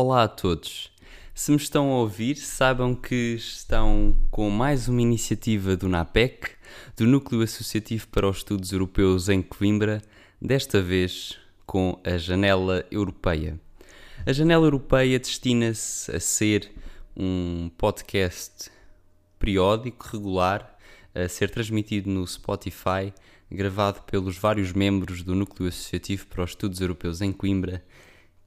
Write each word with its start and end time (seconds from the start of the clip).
Olá 0.00 0.22
a 0.22 0.28
todos. 0.28 0.92
Se 1.34 1.50
me 1.50 1.56
estão 1.56 1.90
a 1.90 1.96
ouvir, 1.96 2.36
saibam 2.36 2.94
que 2.94 3.34
estão 3.34 4.16
com 4.30 4.48
mais 4.48 4.86
uma 4.86 5.02
iniciativa 5.02 5.76
do 5.76 5.88
NAPEC, 5.88 6.50
do 6.96 7.04
Núcleo 7.04 7.42
Associativo 7.42 8.06
para 8.06 8.28
os 8.28 8.36
Estudos 8.36 8.70
Europeus 8.70 9.28
em 9.28 9.42
Coimbra, 9.42 10.00
desta 10.40 10.80
vez 10.80 11.36
com 11.66 12.00
a 12.04 12.16
Janela 12.16 12.86
Europeia. 12.92 13.58
A 14.24 14.32
Janela 14.32 14.66
Europeia 14.66 15.18
destina-se 15.18 16.14
a 16.14 16.20
ser 16.20 16.70
um 17.16 17.68
podcast 17.76 18.70
periódico, 19.36 20.06
regular, 20.12 20.78
a 21.12 21.26
ser 21.26 21.50
transmitido 21.50 22.08
no 22.08 22.24
Spotify, 22.24 23.12
gravado 23.50 24.02
pelos 24.02 24.38
vários 24.38 24.72
membros 24.72 25.24
do 25.24 25.34
Núcleo 25.34 25.68
Associativo 25.68 26.28
para 26.28 26.44
os 26.44 26.50
Estudos 26.50 26.80
Europeus 26.80 27.20
em 27.20 27.32
Coimbra, 27.32 27.82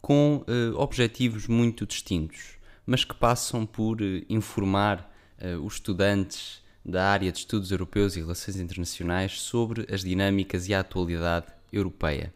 com 0.02 0.44
uh, 0.48 0.76
objetivos 0.78 1.48
muito 1.48 1.86
distintos, 1.86 2.58
mas 2.86 3.06
que 3.06 3.14
passam 3.14 3.66
por 3.66 4.02
uh, 4.02 4.26
informar 4.28 5.14
uh, 5.40 5.64
os 5.64 5.76
estudantes 5.76 6.62
da 6.84 7.10
área 7.10 7.32
de 7.32 7.38
Estudos 7.38 7.72
Europeus 7.72 8.16
e 8.16 8.20
Relações 8.20 8.58
Internacionais 8.58 9.40
sobre 9.40 9.86
as 9.94 10.02
dinâmicas 10.02 10.68
e 10.68 10.74
a 10.74 10.80
atualidade 10.80 11.46
europeia. 11.72 12.34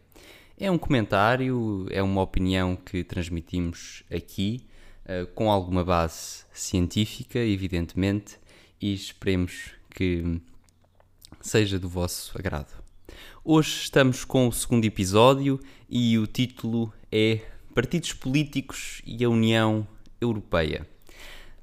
É 0.56 0.70
um 0.70 0.78
comentário, 0.78 1.86
é 1.90 2.00
uma 2.00 2.22
opinião 2.22 2.76
que 2.76 3.02
transmitimos 3.02 4.04
aqui, 4.10 4.64
com 5.34 5.50
alguma 5.50 5.84
base 5.84 6.44
científica, 6.52 7.38
evidentemente, 7.38 8.38
e 8.80 8.94
esperemos 8.94 9.72
que 9.90 10.40
seja 11.40 11.78
do 11.78 11.88
vosso 11.88 12.38
agrado. 12.38 12.72
Hoje 13.44 13.82
estamos 13.82 14.24
com 14.24 14.48
o 14.48 14.52
segundo 14.52 14.84
episódio 14.84 15.60
e 15.90 16.18
o 16.18 16.26
título 16.26 16.92
é 17.12 17.40
Partidos 17.76 18.14
Políticos 18.14 19.02
e 19.04 19.22
a 19.22 19.28
União 19.28 19.86
Europeia. 20.18 20.88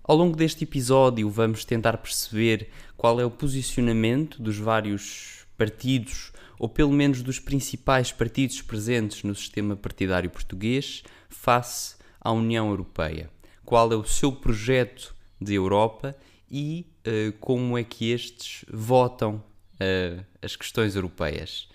Ao 0.03 0.15
longo 0.15 0.37
deste 0.37 0.63
episódio, 0.63 1.27
vamos 1.27 1.65
tentar 1.65 1.97
perceber 1.97 2.69
qual 2.95 3.19
é 3.19 3.25
o 3.25 3.31
posicionamento 3.31 4.39
dos 4.39 4.59
vários 4.59 5.47
partidos, 5.57 6.31
ou 6.59 6.69
pelo 6.69 6.91
menos 6.91 7.23
dos 7.23 7.39
principais 7.39 8.11
partidos 8.11 8.61
presentes 8.61 9.23
no 9.23 9.33
sistema 9.33 9.75
partidário 9.75 10.29
português, 10.29 11.01
face 11.29 11.95
à 12.21 12.31
União 12.31 12.69
Europeia. 12.69 13.27
Qual 13.65 13.91
é 13.91 13.95
o 13.95 14.05
seu 14.05 14.31
projeto 14.31 15.15
de 15.41 15.55
Europa 15.55 16.15
e 16.47 16.85
uh, 17.07 17.33
como 17.39 17.75
é 17.75 17.83
que 17.83 18.11
estes 18.11 18.63
votam 18.71 19.43
uh, 19.73 20.23
as 20.43 20.55
questões 20.55 20.95
europeias. 20.95 21.67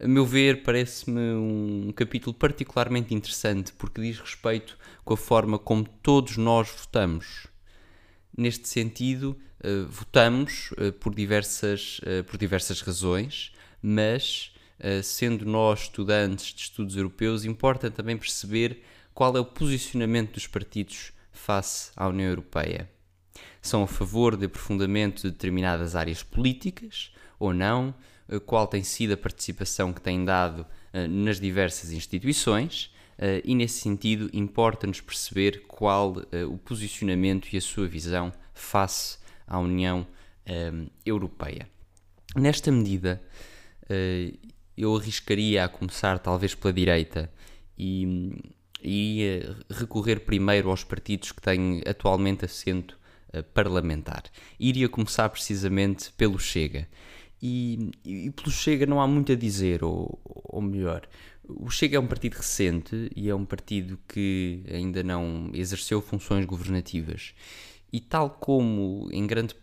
A 0.00 0.08
meu 0.08 0.26
ver, 0.26 0.64
parece-me 0.64 1.20
um 1.20 1.92
capítulo 1.94 2.34
particularmente 2.34 3.14
interessante 3.14 3.72
porque 3.72 4.00
diz 4.00 4.18
respeito 4.18 4.76
com 5.04 5.14
a 5.14 5.16
forma 5.16 5.56
como 5.56 5.84
todos 6.02 6.36
nós 6.36 6.68
votamos. 6.68 7.46
Neste 8.36 8.68
sentido, 8.68 9.38
uh, 9.64 9.86
votamos 9.88 10.72
uh, 10.72 10.92
por, 10.94 11.14
diversas, 11.14 12.00
uh, 12.00 12.24
por 12.24 12.36
diversas 12.36 12.80
razões, 12.80 13.52
mas, 13.80 14.52
sendo 15.02 15.44
nós 15.44 15.82
estudantes 15.82 16.52
de 16.52 16.62
estudos 16.62 16.96
europeus, 16.96 17.44
importa 17.44 17.90
também 17.90 18.16
perceber 18.16 18.82
qual 19.14 19.36
é 19.36 19.40
o 19.40 19.44
posicionamento 19.44 20.34
dos 20.34 20.46
partidos 20.46 21.12
face 21.30 21.92
à 21.94 22.08
União 22.08 22.28
Europeia. 22.28 22.90
São 23.62 23.82
a 23.82 23.86
favor 23.86 24.36
de 24.36 24.46
aprofundamento 24.46 25.22
de 25.22 25.30
determinadas 25.30 25.94
áreas 25.94 26.22
políticas 26.22 27.12
ou 27.38 27.54
não, 27.54 27.94
qual 28.46 28.66
tem 28.66 28.82
sido 28.82 29.14
a 29.14 29.16
participação 29.16 29.92
que 29.92 30.00
têm 30.00 30.24
dado 30.24 30.66
eh, 30.92 31.06
nas 31.06 31.38
diversas 31.38 31.92
instituições 31.92 32.92
eh, 33.18 33.42
e, 33.44 33.54
nesse 33.54 33.80
sentido, 33.80 34.30
importa-nos 34.32 35.00
perceber 35.00 35.64
qual 35.66 36.16
o 36.48 36.58
posicionamento 36.58 37.48
e 37.52 37.56
a 37.56 37.60
sua 37.60 37.86
visão 37.86 38.32
face 38.52 39.18
à 39.46 39.58
União 39.58 40.06
Europeia. 41.06 41.68
Nesta 42.36 42.70
medida, 42.70 43.22
eu 44.76 44.94
arriscaria 44.94 45.64
a 45.64 45.68
começar 45.68 46.18
talvez 46.18 46.54
pela 46.54 46.72
direita 46.72 47.32
e 47.78 48.36
iria 48.82 49.56
recorrer 49.70 50.20
primeiro 50.20 50.68
aos 50.68 50.84
partidos 50.84 51.32
que 51.32 51.40
têm 51.40 51.82
atualmente 51.86 52.44
assento 52.44 52.98
parlamentar. 53.54 54.24
Iria 54.60 54.88
começar 54.88 55.28
precisamente 55.30 56.12
pelo 56.12 56.38
Chega. 56.38 56.86
E, 57.46 57.90
e, 58.06 58.30
pelo 58.30 58.50
Chega 58.50 58.86
não 58.86 59.02
há 59.02 59.06
muito 59.06 59.30
a 59.30 59.34
dizer, 59.34 59.84
ou, 59.84 60.18
ou 60.24 60.62
melhor, 60.62 61.06
o 61.46 61.68
Chega 61.68 61.98
é 61.98 62.00
um 62.00 62.06
partido 62.06 62.36
recente 62.36 63.10
e 63.14 63.28
é 63.28 63.34
um 63.34 63.44
partido 63.44 63.98
que 64.08 64.64
ainda 64.66 65.02
não 65.02 65.50
exerceu 65.52 66.00
funções 66.00 66.46
governativas. 66.46 67.34
E 67.92 68.00
tal 68.00 68.30
como 68.30 69.10
em 69.12 69.26
grande 69.26 69.54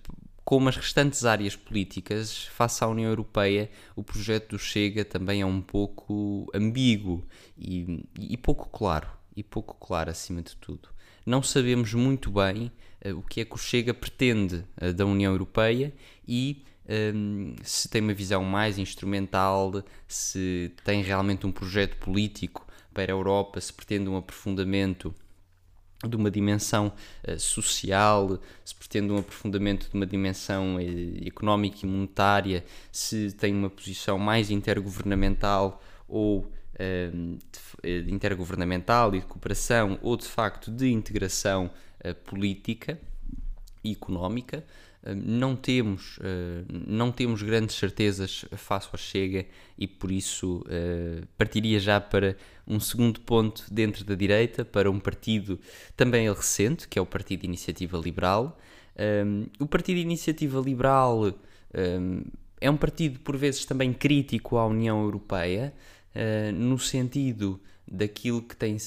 como 0.45 0.69
as 0.69 0.75
restantes 0.75 1.25
áreas 1.25 1.55
políticas, 1.55 2.45
face 2.47 2.83
à 2.83 2.87
União 2.87 3.09
Europeia, 3.09 3.67
o 3.95 4.03
projeto 4.03 4.51
do 4.51 4.59
Chega 4.59 5.03
também 5.03 5.41
é 5.41 5.45
um 5.45 5.61
pouco 5.61 6.51
ambíguo 6.53 7.25
e, 7.57 8.05
e 8.19 8.37
pouco 8.37 8.69
claro, 8.69 9.07
e 9.35 9.41
pouco 9.41 9.75
claro 9.79 10.11
acima 10.11 10.43
de 10.43 10.55
tudo. 10.57 10.89
Não 11.25 11.41
sabemos 11.41 11.95
muito 11.95 12.29
bem 12.29 12.71
uh, 13.05 13.17
o 13.17 13.23
que 13.23 13.41
é 13.41 13.45
que 13.45 13.55
o 13.55 13.57
Chega 13.57 13.93
pretende 13.93 14.65
uh, 14.79 14.93
da 14.93 15.05
União 15.05 15.31
Europeia 15.31 15.93
e 16.27 16.63
um, 17.15 17.55
se 17.63 17.87
tem 17.87 18.01
uma 18.01 18.13
visão 18.13 18.43
mais 18.43 18.77
instrumental, 18.77 19.83
se 20.07 20.71
tem 20.83 21.01
realmente 21.01 21.45
um 21.47 21.51
projeto 21.51 21.95
político 21.97 22.67
para 22.93 23.11
a 23.11 23.15
Europa, 23.15 23.61
se 23.61 23.71
pretende 23.71 24.09
um 24.09 24.17
aprofundamento 24.17 25.13
de 26.07 26.15
uma 26.15 26.31
dimensão 26.31 26.91
uh, 27.27 27.39
social, 27.39 28.39
se 28.65 28.75
pretende 28.75 29.13
um 29.13 29.17
aprofundamento 29.17 29.89
de 29.89 29.95
uma 29.95 30.05
dimensão 30.05 30.75
uh, 30.75 31.27
económica 31.27 31.79
e 31.83 31.85
monetária, 31.85 32.65
se 32.91 33.31
tem 33.33 33.53
uma 33.53 33.69
posição 33.69 34.17
mais 34.17 34.49
intergovernamental 34.49 35.81
ou 36.07 36.39
uh, 36.39 37.37
de, 37.81 38.11
intergovernamental 38.11 39.15
e 39.15 39.19
de 39.19 39.25
cooperação, 39.25 39.97
ou 40.01 40.17
de 40.17 40.25
facto 40.25 40.71
de 40.71 40.91
integração 40.91 41.69
política 42.25 42.99
e 43.83 43.91
económica. 43.91 44.65
Hum, 45.05 45.21
não 45.25 45.55
temos, 45.55 46.19
hum, 46.19 46.65
não 46.87 47.11
temos 47.11 47.41
grandes 47.41 47.75
certezas 47.75 48.45
face 48.55 48.87
ao 48.91 48.97
Chega 48.97 49.45
e 49.77 49.87
por 49.87 50.11
isso 50.11 50.63
hum, 50.67 51.23
partiria 51.37 51.79
já 51.79 51.99
para 51.99 52.37
um 52.67 52.79
segundo 52.79 53.19
ponto 53.21 53.65
dentro 53.71 54.03
da 54.05 54.15
direita, 54.15 54.63
para 54.63 54.89
um 54.89 54.99
partido 54.99 55.59
também 55.97 56.31
recente, 56.31 56.87
que 56.87 56.99
é 56.99 57.01
o 57.01 57.05
Partido 57.05 57.43
Iniciativa 57.43 57.97
Liberal. 57.97 58.57
O 59.59 59.65
Partido 59.65 59.97
Iniciativa 59.97 60.59
Liberal 60.59 61.33
é 62.59 62.69
um 62.69 62.77
partido 62.77 63.19
por 63.21 63.35
vezes 63.35 63.65
também 63.65 63.91
crítico 63.91 64.57
à 64.57 64.67
União 64.67 65.01
Europeia, 65.01 65.73
no 66.53 66.77
sentido 66.77 67.59
daquilo 67.91 68.41
que 68.41 68.55
tem 68.55 68.77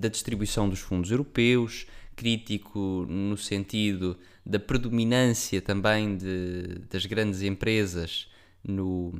da 0.00 0.08
distribuição 0.08 0.68
dos 0.68 0.80
fundos 0.80 1.10
europeus, 1.10 1.86
crítico 2.16 3.06
no 3.08 3.36
sentido 3.36 4.18
da 4.44 4.58
predominância 4.58 5.60
também 5.60 6.16
de, 6.16 6.80
das 6.90 7.04
grandes 7.04 7.42
empresas 7.42 8.28
no, 8.64 9.12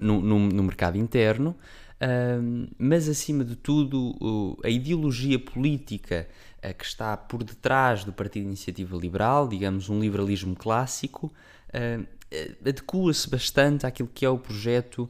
no, 0.00 0.20
no, 0.20 0.38
no 0.38 0.62
mercado 0.62 0.98
interno, 0.98 1.56
mas 2.78 3.08
acima 3.08 3.44
de 3.44 3.56
tudo 3.56 4.58
a 4.62 4.68
ideologia 4.68 5.38
política 5.38 6.28
uh, 6.58 6.74
que 6.74 6.84
está 6.84 7.16
por 7.16 7.42
detrás 7.42 8.04
do 8.04 8.12
Partido 8.12 8.44
Iniciativa 8.44 8.96
Liberal, 8.96 9.48
digamos 9.48 9.88
um 9.88 10.00
liberalismo 10.00 10.54
clássico, 10.54 11.32
adequa-se 12.60 13.30
bastante 13.30 13.86
àquilo 13.86 14.10
que 14.12 14.26
é 14.26 14.28
o 14.28 14.38
projeto 14.38 15.08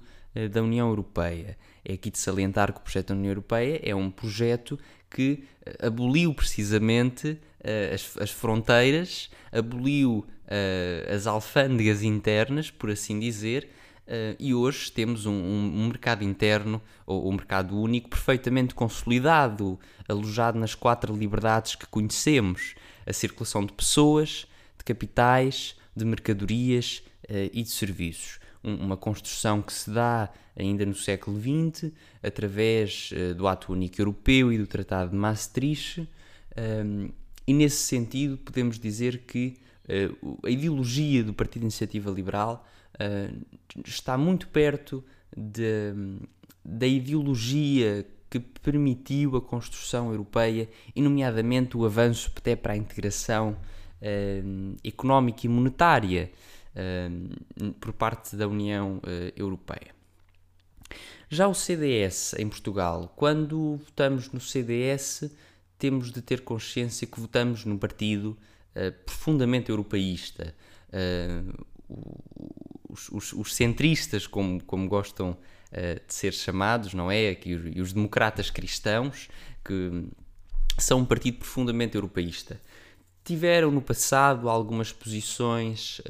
da 0.51 0.63
União 0.63 0.89
Europeia. 0.89 1.57
É 1.85 1.93
aqui 1.93 2.11
de 2.11 2.19
salientar 2.19 2.73
que 2.73 2.81
o 2.81 2.83
projeto 2.83 3.09
da 3.09 3.15
União 3.15 3.31
Europeia 3.31 3.81
é 3.83 3.95
um 3.95 4.11
projeto 4.11 4.79
que 5.15 5.45
aboliu 5.81 6.35
precisamente 6.35 7.31
uh, 7.31 7.95
as, 7.95 8.17
as, 8.19 8.31
fronteiras, 8.31 9.31
aboliu 9.53 10.27
uh, 10.47 11.15
as 11.15 11.27
alfândegas 11.27 12.03
internas, 12.03 12.71
por 12.71 12.91
assim 12.91 13.19
dizer, 13.19 13.71
uh, 14.07 14.37
e 14.39 14.53
hoje 14.53 14.91
temos 14.91 15.25
um, 15.25 15.33
um, 15.33 15.83
um, 15.83 15.87
mercado 15.89 16.25
interno, 16.25 16.83
ou 17.07 17.29
um 17.29 17.33
mercado 17.33 17.79
único, 17.79 18.11
perfeitamente 18.11 18.75
consolidado, 18.75 19.79
alojado 20.09 20.59
nas 20.59 20.75
quatro 20.75 21.17
liberdades 21.17 21.77
que 21.77 21.87
conhecemos: 21.87 22.75
a 23.07 23.13
circulação 23.13 23.65
de 23.65 23.73
pessoas, 23.73 24.47
de 24.77 24.85
capitais, 24.85 25.77
de 25.97 26.05
mercadorias 26.05 27.03
e 27.53 27.63
de 27.63 27.71
serviços. 27.71 28.39
Um, 28.65 28.77
uma 28.77 28.97
construção 28.97 29.61
que 29.61 29.73
se 29.73 29.91
dá 29.91 30.31
ainda 30.57 30.87
no 30.87 30.95
século 30.95 31.39
XX, 31.39 31.93
através 32.23 33.13
do 33.37 33.47
Ato 33.47 33.73
Único 33.73 34.01
Europeu 34.01 34.53
e 34.53 34.57
do 34.57 34.67
Tratado 34.67 35.11
de 35.11 35.17
Maastricht, 35.17 36.09
um, 36.57 37.11
e 37.47 37.53
nesse 37.53 37.77
sentido, 37.77 38.39
podemos 38.39 38.79
dizer 38.79 39.19
que 39.27 39.57
uh, 40.23 40.39
a 40.47 40.51
ideologia 40.51 41.23
do 41.23 41.35
Partido 41.35 41.61
de 41.61 41.67
Iniciativa 41.67 42.11
Liberal 42.11 42.67
uh, 42.95 43.47
está 43.85 44.17
muito 44.17 44.49
perto 44.49 45.05
de, 45.37 45.93
da 46.65 46.87
ideologia 46.87 48.07
que 48.31 48.41
permitiu 48.41 49.37
a 49.37 49.43
construção 49.43 50.11
europeia 50.11 50.69
e, 50.97 51.03
nomeadamente, 51.03 51.77
o 51.77 51.85
avanço 51.85 52.33
até 52.35 52.57
para 52.57 52.73
a 52.73 52.77
integração 52.77 53.57
uh, 54.01 54.77
económica 54.83 55.43
e 55.45 55.49
monetária 55.49 56.31
por 57.81 57.93
parte 57.93 58.37
da 58.37 58.49
União 58.49 58.97
uh, 58.99 59.33
Europeia. 59.37 59.95
Já 61.29 61.49
o 61.49 61.55
CDS 61.55 62.35
em 62.39 62.49
Portugal, 62.49 63.13
quando 63.17 63.77
votamos 63.77 64.31
no 64.31 64.41
CDS, 64.41 65.31
temos 65.79 66.13
de 66.13 66.23
ter 66.23 66.43
consciência 66.43 67.07
que 67.07 67.19
votamos 67.21 67.65
num 67.65 67.79
partido 67.79 68.37
profundamente 69.07 69.71
europeísta. 69.71 70.55
Os, 72.89 73.09
os, 73.09 73.33
os, 73.33 73.55
centristas, 73.55 74.27
como, 74.27 74.63
como 74.63 74.89
gostam 74.89 75.37
de 75.73 76.15
ser 76.15 76.33
chamados, 76.33 76.95
não 76.95 77.11
é? 77.11 77.31
Aqui, 77.31 77.51
e 77.51 77.81
os 77.81 77.93
democratas 77.93 78.51
cristãos, 78.51 79.29
que 79.65 80.09
são 80.79 81.01
um 81.01 81.05
partido 81.05 81.39
profundamente 81.39 81.97
europeísta. 81.97 82.61
Tiveram 83.25 83.71
no 83.71 83.81
passado 83.81 84.51
algumas 84.51 84.93
posições 84.93 86.01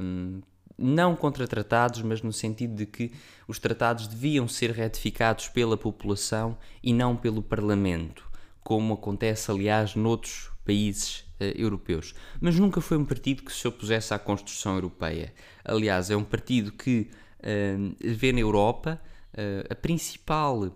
hum, 0.00 0.40
não 0.78 1.14
contra 1.14 1.46
tratados, 1.46 2.00
mas 2.00 2.22
no 2.22 2.32
sentido 2.32 2.74
de 2.74 2.86
que 2.86 3.12
os 3.46 3.58
tratados 3.58 4.06
deviam 4.06 4.48
ser 4.48 4.70
ratificados 4.70 5.48
pela 5.48 5.76
população 5.76 6.56
e 6.82 6.92
não 6.94 7.16
pelo 7.16 7.42
Parlamento, 7.42 8.26
como 8.62 8.94
acontece, 8.94 9.50
aliás, 9.50 9.94
noutros 9.94 10.50
países 10.64 11.20
uh, 11.40 11.44
europeus. 11.54 12.14
Mas 12.40 12.58
nunca 12.58 12.80
foi 12.80 12.96
um 12.96 13.04
partido 13.04 13.42
que 13.42 13.52
se 13.52 13.68
opusesse 13.68 14.14
à 14.14 14.18
construção 14.18 14.74
europeia. 14.74 15.34
Aliás, 15.64 16.10
é 16.10 16.16
um 16.16 16.24
partido 16.24 16.72
que 16.72 17.10
uh, 17.40 17.96
vê 18.00 18.32
na 18.32 18.40
Europa 18.40 19.00
uh, 19.34 19.72
a 19.72 19.74
principal 19.74 20.70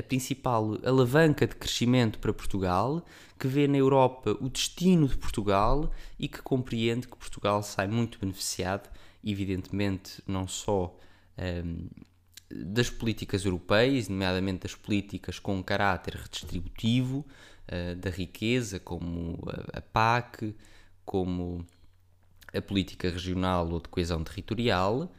a 0.00 0.02
principal 0.02 0.78
alavanca 0.82 1.46
de 1.46 1.54
crescimento 1.54 2.18
para 2.18 2.32
Portugal, 2.32 3.04
que 3.38 3.46
vê 3.46 3.68
na 3.68 3.76
Europa 3.76 4.36
o 4.40 4.48
destino 4.48 5.06
de 5.06 5.16
Portugal 5.16 5.92
e 6.18 6.26
que 6.26 6.42
compreende 6.42 7.06
que 7.06 7.16
Portugal 7.16 7.62
sai 7.62 7.86
muito 7.86 8.18
beneficiado, 8.18 8.88
evidentemente, 9.22 10.22
não 10.26 10.48
só 10.48 10.96
um, 11.38 11.88
das 12.50 12.90
políticas 12.90 13.44
europeias, 13.44 14.08
nomeadamente 14.08 14.60
das 14.60 14.74
políticas 14.74 15.38
com 15.38 15.62
caráter 15.62 16.14
redistributivo 16.14 17.24
uh, 17.68 17.94
da 17.96 18.10
riqueza, 18.10 18.80
como 18.80 19.38
a, 19.46 19.78
a 19.78 19.80
PAC, 19.82 20.56
como 21.04 21.64
a 22.52 22.60
política 22.60 23.08
regional 23.10 23.68
ou 23.70 23.80
de 23.80 23.88
coesão 23.88 24.24
territorial, 24.24 25.12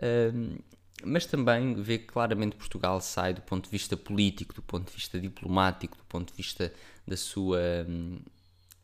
ehm, 0.00 0.56
mas 1.04 1.26
também 1.26 1.74
vê 1.74 1.98
que 1.98 2.06
claramente 2.06 2.56
Portugal 2.56 3.00
sai 3.00 3.34
do 3.34 3.42
ponto 3.42 3.64
de 3.64 3.70
vista 3.70 3.96
político, 3.96 4.54
do 4.54 4.62
ponto 4.62 4.88
de 4.88 4.94
vista 4.94 5.18
diplomático, 5.18 5.96
do 5.96 6.04
ponto 6.04 6.30
de 6.30 6.36
vista 6.36 6.72
da 7.06 7.16
sua 7.16 7.60
hum, 7.88 8.20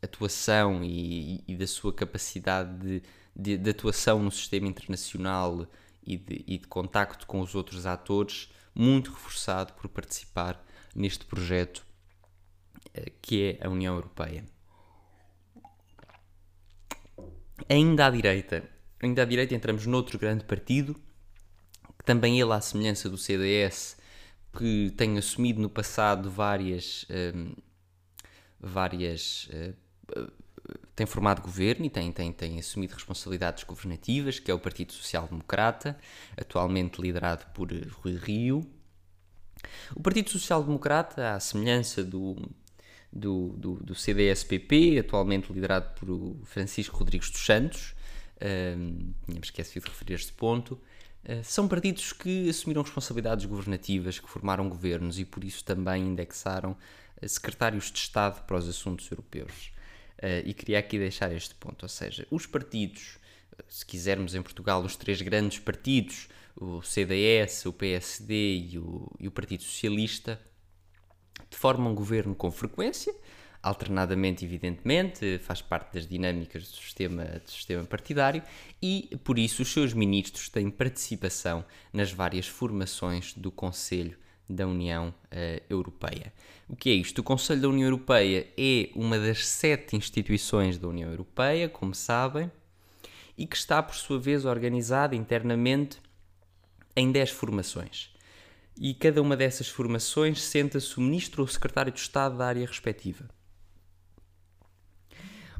atuação 0.01 0.83
e, 0.83 1.43
e, 1.47 1.55
da 1.55 1.67
sua 1.67 1.93
capacidade 1.93 2.77
de, 2.79 3.03
de, 3.35 3.57
de, 3.57 3.69
atuação 3.69 4.21
no 4.21 4.31
sistema 4.31 4.67
internacional 4.67 5.67
e 6.05 6.17
de, 6.17 6.43
e 6.47 6.57
de 6.57 6.67
contacto 6.67 7.27
com 7.27 7.41
os 7.41 7.55
outros 7.55 7.85
atores, 7.85 8.51
muito 8.73 9.11
reforçado 9.11 9.73
por 9.73 9.89
participar 9.89 10.63
neste 10.95 11.25
projeto 11.25 11.85
eh, 12.93 13.11
que 13.21 13.57
é 13.59 13.65
a 13.65 13.69
União 13.69 13.95
Europeia. 13.95 14.45
Ainda 17.67 18.07
à 18.07 18.09
direita, 18.09 18.63
ainda 19.01 19.21
à 19.21 19.25
direita 19.25 19.53
entramos 19.53 19.85
noutro 19.85 20.17
grande 20.17 20.45
partido, 20.45 20.95
também 22.09 22.41
ele, 22.41 22.51
à 22.51 22.59
semelhança 22.59 23.07
do 23.07 23.19
CDS, 23.19 23.95
que 24.57 24.91
tem 24.97 25.15
assumido 25.19 25.61
no 25.61 25.69
passado 25.69 26.27
várias. 26.31 27.05
Um, 27.07 27.53
várias 28.59 29.47
uh, 29.53 30.31
tem 30.95 31.05
formado 31.05 31.39
governo 31.39 31.85
e 31.85 31.89
tem, 31.89 32.11
tem, 32.11 32.33
tem 32.33 32.57
assumido 32.57 32.95
responsabilidades 32.95 33.63
governativas, 33.63 34.39
que 34.39 34.49
é 34.49 34.53
o 34.53 34.57
Partido 34.57 34.91
Social 34.91 35.27
Democrata, 35.27 35.95
atualmente 36.35 36.99
liderado 36.99 37.45
por 37.53 37.69
Rui 37.71 38.15
Rio. 38.15 38.67
O 39.95 40.01
Partido 40.01 40.31
Social 40.31 40.63
Democrata, 40.63 41.35
à 41.35 41.39
semelhança 41.39 42.03
do, 42.03 42.35
do, 43.13 43.49
do, 43.49 43.75
do 43.75 43.93
CDS-PP, 43.93 44.97
atualmente 44.99 45.53
liderado 45.53 45.93
por 45.93 46.35
Francisco 46.45 46.97
Rodrigues 46.97 47.29
dos 47.29 47.45
Santos, 47.45 47.93
um, 48.41 49.13
tínhamos 49.25 49.47
esquecido 49.47 49.83
de 49.83 49.89
referir 49.91 50.15
este 50.15 50.33
ponto, 50.33 50.81
eh, 50.83 50.98
são 51.43 51.67
partidos 51.67 52.13
que 52.13 52.49
assumiram 52.49 52.81
responsabilidades 52.81 53.45
governativas, 53.45 54.19
que 54.19 54.29
formaram 54.29 54.69
governos 54.69 55.19
e 55.19 55.25
por 55.25 55.43
isso 55.43 55.63
também 55.63 56.03
indexaram 56.03 56.75
eh, 57.21 57.27
secretários 57.27 57.91
de 57.91 57.99
Estado 57.99 58.43
para 58.45 58.57
os 58.57 58.67
assuntos 58.67 59.09
europeus. 59.11 59.71
Eh, 60.17 60.43
e 60.45 60.53
queria 60.53 60.79
aqui 60.79 60.97
deixar 60.97 61.31
este 61.31 61.55
ponto, 61.55 61.83
ou 61.83 61.89
seja, 61.89 62.27
os 62.31 62.45
partidos, 62.45 63.17
se 63.67 63.85
quisermos 63.85 64.35
em 64.35 64.41
Portugal, 64.41 64.81
os 64.83 64.95
três 64.95 65.21
grandes 65.21 65.59
partidos, 65.59 66.29
o 66.55 66.81
CDS, 66.81 67.65
o 67.65 67.73
PSD 67.73 68.57
e 68.71 68.79
o, 68.79 69.11
e 69.19 69.27
o 69.27 69.31
Partido 69.31 69.63
Socialista, 69.63 70.39
formam 71.51 71.95
governo 71.95 72.35
com 72.35 72.51
frequência, 72.51 73.13
alternadamente, 73.61 74.45
evidentemente, 74.45 75.37
faz 75.39 75.61
parte 75.61 75.93
das 75.93 76.07
dinâmicas 76.07 76.69
do 76.69 76.77
sistema, 76.77 77.23
do 77.23 77.51
sistema 77.51 77.83
partidário 77.83 78.41
e, 78.81 79.17
por 79.23 79.37
isso, 79.37 79.61
os 79.61 79.71
seus 79.71 79.93
ministros 79.93 80.49
têm 80.49 80.69
participação 80.69 81.65
nas 81.91 82.11
várias 82.11 82.47
formações 82.47 83.33
do 83.33 83.51
Conselho 83.51 84.17
da 84.49 84.65
União 84.65 85.09
uh, 85.09 85.63
Europeia. 85.69 86.33
O 86.67 86.75
que 86.75 86.89
é 86.89 86.93
isto? 86.93 87.19
O 87.19 87.23
Conselho 87.23 87.61
da 87.61 87.69
União 87.69 87.87
Europeia 87.87 88.47
é 88.57 88.89
uma 88.95 89.19
das 89.19 89.45
sete 89.45 89.95
instituições 89.95 90.77
da 90.77 90.87
União 90.87 91.09
Europeia, 91.09 91.69
como 91.69 91.93
sabem, 91.93 92.51
e 93.37 93.45
que 93.45 93.55
está, 93.55 93.81
por 93.83 93.95
sua 93.95 94.19
vez, 94.19 94.45
organizada 94.45 95.15
internamente 95.15 95.99
em 96.95 97.11
dez 97.11 97.29
formações. 97.29 98.13
E 98.77 98.93
cada 98.93 99.21
uma 99.21 99.35
dessas 99.35 99.67
formações 99.67 100.41
senta-se 100.41 100.97
o 100.97 101.01
ministro 101.01 101.41
ou 101.41 101.47
secretário 101.47 101.91
de 101.91 101.99
Estado 101.99 102.37
da 102.37 102.45
área 102.45 102.65
respectiva. 102.65 103.29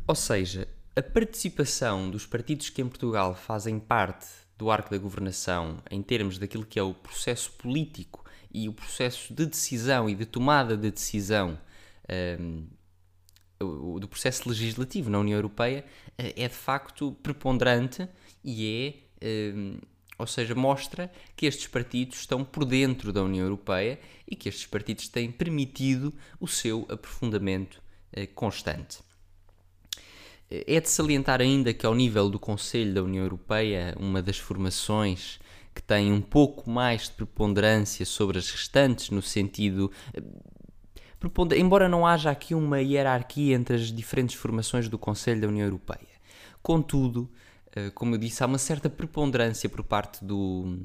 Ou 0.10 0.16
seja, 0.16 0.68
a 0.96 1.04
participação 1.04 2.10
dos 2.10 2.26
partidos 2.26 2.72
que 2.72 2.82
em 2.82 2.90
Portugal 2.90 3.36
fazem 3.36 3.78
parte 3.78 4.26
do 4.58 4.72
arco 4.72 4.90
da 4.90 4.98
governação, 4.98 5.78
em 5.92 6.02
termos 6.02 6.40
daquilo 6.40 6.66
que 6.66 6.80
é 6.80 6.82
o 6.82 6.96
processo 6.96 7.52
político 7.52 8.26
e 8.52 8.68
o 8.68 8.74
processo 8.74 9.32
de 9.32 9.46
decisão 9.46 10.10
e 10.10 10.16
de 10.16 10.26
tomada 10.26 10.76
de 10.76 10.90
decisão 10.90 11.60
um, 12.42 14.00
do 14.00 14.08
processo 14.08 14.50
legislativo 14.50 15.12
na 15.12 15.20
União 15.20 15.38
Europeia, 15.38 15.86
eh, 16.18 16.34
é 16.36 16.48
de 16.48 16.56
facto 16.56 17.12
preponderante 17.22 18.10
e 18.44 19.06
é. 19.22 19.54
Um, 19.54 19.78
ou 20.18 20.26
seja, 20.26 20.56
mostra 20.56 21.12
que 21.36 21.46
estes 21.46 21.68
partidos 21.68 22.22
estão 22.22 22.44
por 22.44 22.66
dentro 22.66 23.14
da 23.14 23.22
União 23.22 23.46
Europeia 23.46 24.00
e 24.28 24.36
que 24.36 24.50
estes 24.50 24.66
partidos 24.66 25.08
têm 25.08 25.32
permitido 25.32 26.12
o 26.40 26.48
seu 26.48 26.88
aprofundamento 26.90 27.80
eh, 28.12 28.26
constante. 28.26 29.08
É 30.52 30.80
de 30.80 30.90
salientar 30.90 31.42
ainda 31.42 31.74
que, 31.74 31.86
ao 31.86 31.94
nível 31.94 32.30
do 32.30 32.40
Conselho 32.40 32.94
da 32.94 33.04
União 33.04 33.24
Europeia, 33.24 33.96
uma 34.00 34.22
das 34.22 34.40
formações 34.40 35.40
que 35.76 35.84
tem 35.84 36.12
um 36.12 36.22
pouco 36.22 36.70
mais 36.70 37.04
de 37.04 37.12
preponderância 37.12 38.06
sobre 38.06 38.38
as 38.38 38.50
restantes, 38.50 39.12
no 39.12 39.22
sentido. 39.22 39.92
Eh, 40.14 41.58
embora 41.58 41.88
não 41.88 42.06
haja 42.06 42.32
aqui 42.32 42.56
uma 42.56 42.82
hierarquia 42.82 43.56
entre 43.56 43.76
as 43.76 43.92
diferentes 43.92 44.36
formações 44.36 44.90
do 44.90 44.98
Conselho 44.98 45.40
da 45.40 45.48
União 45.48 45.66
Europeia. 45.66 46.20
Contudo, 46.62 47.30
eh, 47.76 47.92
como 47.92 48.16
eu 48.16 48.20
disse, 48.20 48.44
há 48.44 48.46
uma 48.46 48.58
certa 48.58 48.90
preponderância 48.90 49.70
por 49.70 49.84
parte 49.84 50.26
do, 50.26 50.80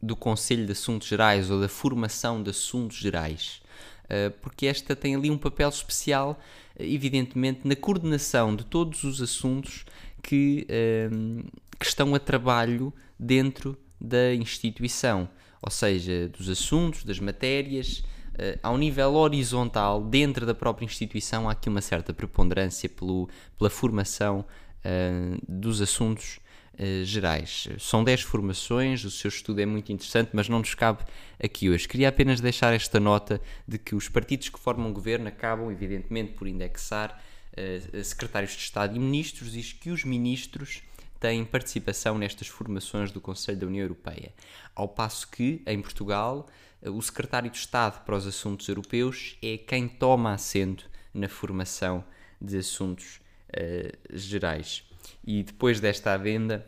do 0.00 0.14
Conselho 0.14 0.66
de 0.66 0.72
Assuntos 0.72 1.08
Gerais 1.08 1.50
ou 1.50 1.60
da 1.60 1.68
formação 1.68 2.42
de 2.42 2.50
assuntos 2.50 2.98
gerais, 2.98 3.62
eh, 4.08 4.30
porque 4.30 4.66
esta 4.66 4.94
tem 4.94 5.16
ali 5.16 5.30
um 5.30 5.38
papel 5.38 5.68
especial 5.68 6.38
evidentemente, 6.78 7.60
na 7.64 7.76
coordenação 7.76 8.54
de 8.54 8.64
todos 8.64 9.04
os 9.04 9.20
assuntos 9.20 9.84
que, 10.22 10.66
um, 11.12 11.42
que 11.78 11.86
estão 11.86 12.14
a 12.14 12.18
trabalho 12.18 12.92
dentro 13.18 13.76
da 14.00 14.34
instituição, 14.34 15.28
ou 15.60 15.70
seja, 15.70 16.28
dos 16.28 16.48
assuntos, 16.48 17.04
das 17.04 17.18
matérias, 17.18 17.98
uh, 17.98 18.58
ao 18.62 18.76
nível 18.76 19.14
horizontal, 19.14 20.02
dentro 20.02 20.44
da 20.44 20.54
própria 20.54 20.84
instituição, 20.84 21.48
há 21.48 21.52
aqui 21.52 21.68
uma 21.68 21.80
certa 21.80 22.12
preponderância 22.12 22.88
pelo, 22.88 23.28
pela 23.56 23.70
formação 23.70 24.44
uh, 24.84 25.38
dos 25.48 25.80
assuntos 25.80 26.40
uh, 26.82 27.04
gerais. 27.04 27.68
São 27.78 28.02
10 28.02 28.22
formações, 28.22 29.04
o 29.04 29.10
seu 29.10 29.28
estudo 29.28 29.60
é 29.60 29.66
muito 29.66 29.92
interessante, 29.92 30.30
mas 30.32 30.48
não 30.48 30.58
nos 30.58 30.74
cabe 30.74 31.04
aqui 31.42 31.70
hoje. 31.70 31.86
Queria 31.86 32.08
apenas 32.08 32.40
deixar 32.40 32.72
esta 32.74 32.98
nota 32.98 33.40
de 33.66 33.78
que 33.78 33.94
os 33.94 34.08
partidos 34.08 34.48
que 34.48 34.58
formam 34.58 34.92
governo 34.92 35.28
acabam, 35.28 35.70
evidentemente, 35.70 36.32
por 36.32 36.48
indexar 36.48 37.22
uh, 37.52 38.04
secretários 38.04 38.52
de 38.52 38.58
Estado 38.58 38.96
e 38.96 38.98
ministros 38.98 39.54
e 39.54 39.62
que 39.62 39.90
os 39.90 40.04
ministros 40.04 40.82
têm 41.20 41.44
participação 41.44 42.18
nestas 42.18 42.48
formações 42.48 43.12
do 43.12 43.20
Conselho 43.20 43.58
da 43.58 43.66
União 43.66 43.82
Europeia. 43.82 44.32
Ao 44.74 44.88
passo 44.88 45.30
que, 45.30 45.62
em 45.66 45.80
Portugal, 45.80 46.48
o 46.84 47.00
secretário 47.00 47.48
de 47.48 47.56
Estado 47.56 48.04
para 48.04 48.16
os 48.16 48.26
Assuntos 48.26 48.68
Europeus 48.68 49.36
é 49.40 49.56
quem 49.56 49.86
toma 49.86 50.32
assento 50.32 50.90
na 51.14 51.28
formação 51.28 52.04
de 52.40 52.58
assuntos 52.58 53.20
uh, 53.50 54.18
gerais. 54.18 54.84
E 55.24 55.42
depois 55.44 55.78
desta 55.78 56.12
adenda, 56.12 56.66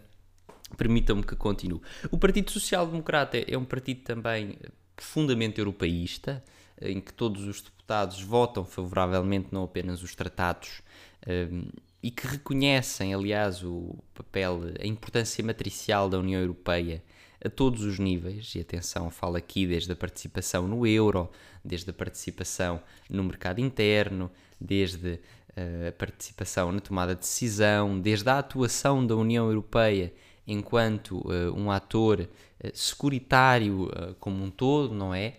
permitam-me 0.76 1.22
que 1.22 1.36
continue. 1.36 1.80
O 2.10 2.18
Partido 2.18 2.50
Social 2.50 2.86
Democrata 2.86 3.38
é 3.38 3.56
um 3.56 3.64
partido 3.64 4.02
também 4.02 4.58
profundamente 4.96 5.58
europeísta, 5.58 6.42
em 6.80 7.00
que 7.00 7.12
todos 7.12 7.44
os 7.44 7.62
deputados 7.62 8.20
votam 8.22 8.64
favoravelmente 8.64 9.48
não 9.52 9.64
apenas 9.64 10.02
os 10.02 10.14
tratados 10.14 10.82
um, 11.26 11.68
e 12.02 12.10
que 12.10 12.26
reconhecem, 12.26 13.14
aliás, 13.14 13.62
o 13.62 13.96
papel, 14.12 14.60
a 14.80 14.86
importância 14.86 15.42
matricial 15.42 16.08
da 16.08 16.18
União 16.18 16.40
Europeia 16.40 17.02
a 17.42 17.48
todos 17.48 17.82
os 17.82 17.98
níveis, 17.98 18.54
e 18.54 18.60
atenção, 18.60 19.10
falo 19.10 19.36
aqui 19.36 19.66
desde 19.66 19.92
a 19.92 19.96
participação 19.96 20.66
no 20.66 20.86
euro, 20.86 21.30
desde 21.64 21.90
a 21.90 21.92
participação 21.92 22.80
no 23.08 23.22
mercado 23.22 23.60
interno, 23.60 24.30
desde 24.60 25.20
uh, 25.50 25.88
a 25.88 25.92
participação 25.92 26.72
na 26.72 26.80
tomada 26.80 27.14
de 27.14 27.20
decisão, 27.20 28.00
desde 28.00 28.28
a 28.30 28.38
atuação 28.38 29.06
da 29.06 29.14
União 29.14 29.46
Europeia 29.46 30.12
enquanto 30.46 31.18
uh, 31.18 31.52
um 31.56 31.70
ator 31.70 32.20
uh, 32.20 32.70
securitário 32.74 33.90
como 34.20 34.44
um 34.44 34.50
todo, 34.50 34.94
não 34.94 35.14
é? 35.14 35.38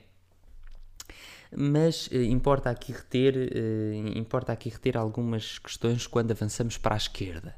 mas 1.56 2.08
uh, 2.08 2.16
importa, 2.16 2.70
aqui 2.70 2.92
reter, 2.92 3.36
uh, 3.36 4.18
importa 4.18 4.52
aqui 4.52 4.70
reter 4.70 4.98
algumas 4.98 5.58
questões 5.58 6.06
quando 6.06 6.32
avançamos 6.32 6.78
para 6.78 6.96
a 6.96 6.98
esquerda. 6.98 7.56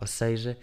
Ou 0.00 0.06
seja, 0.06 0.56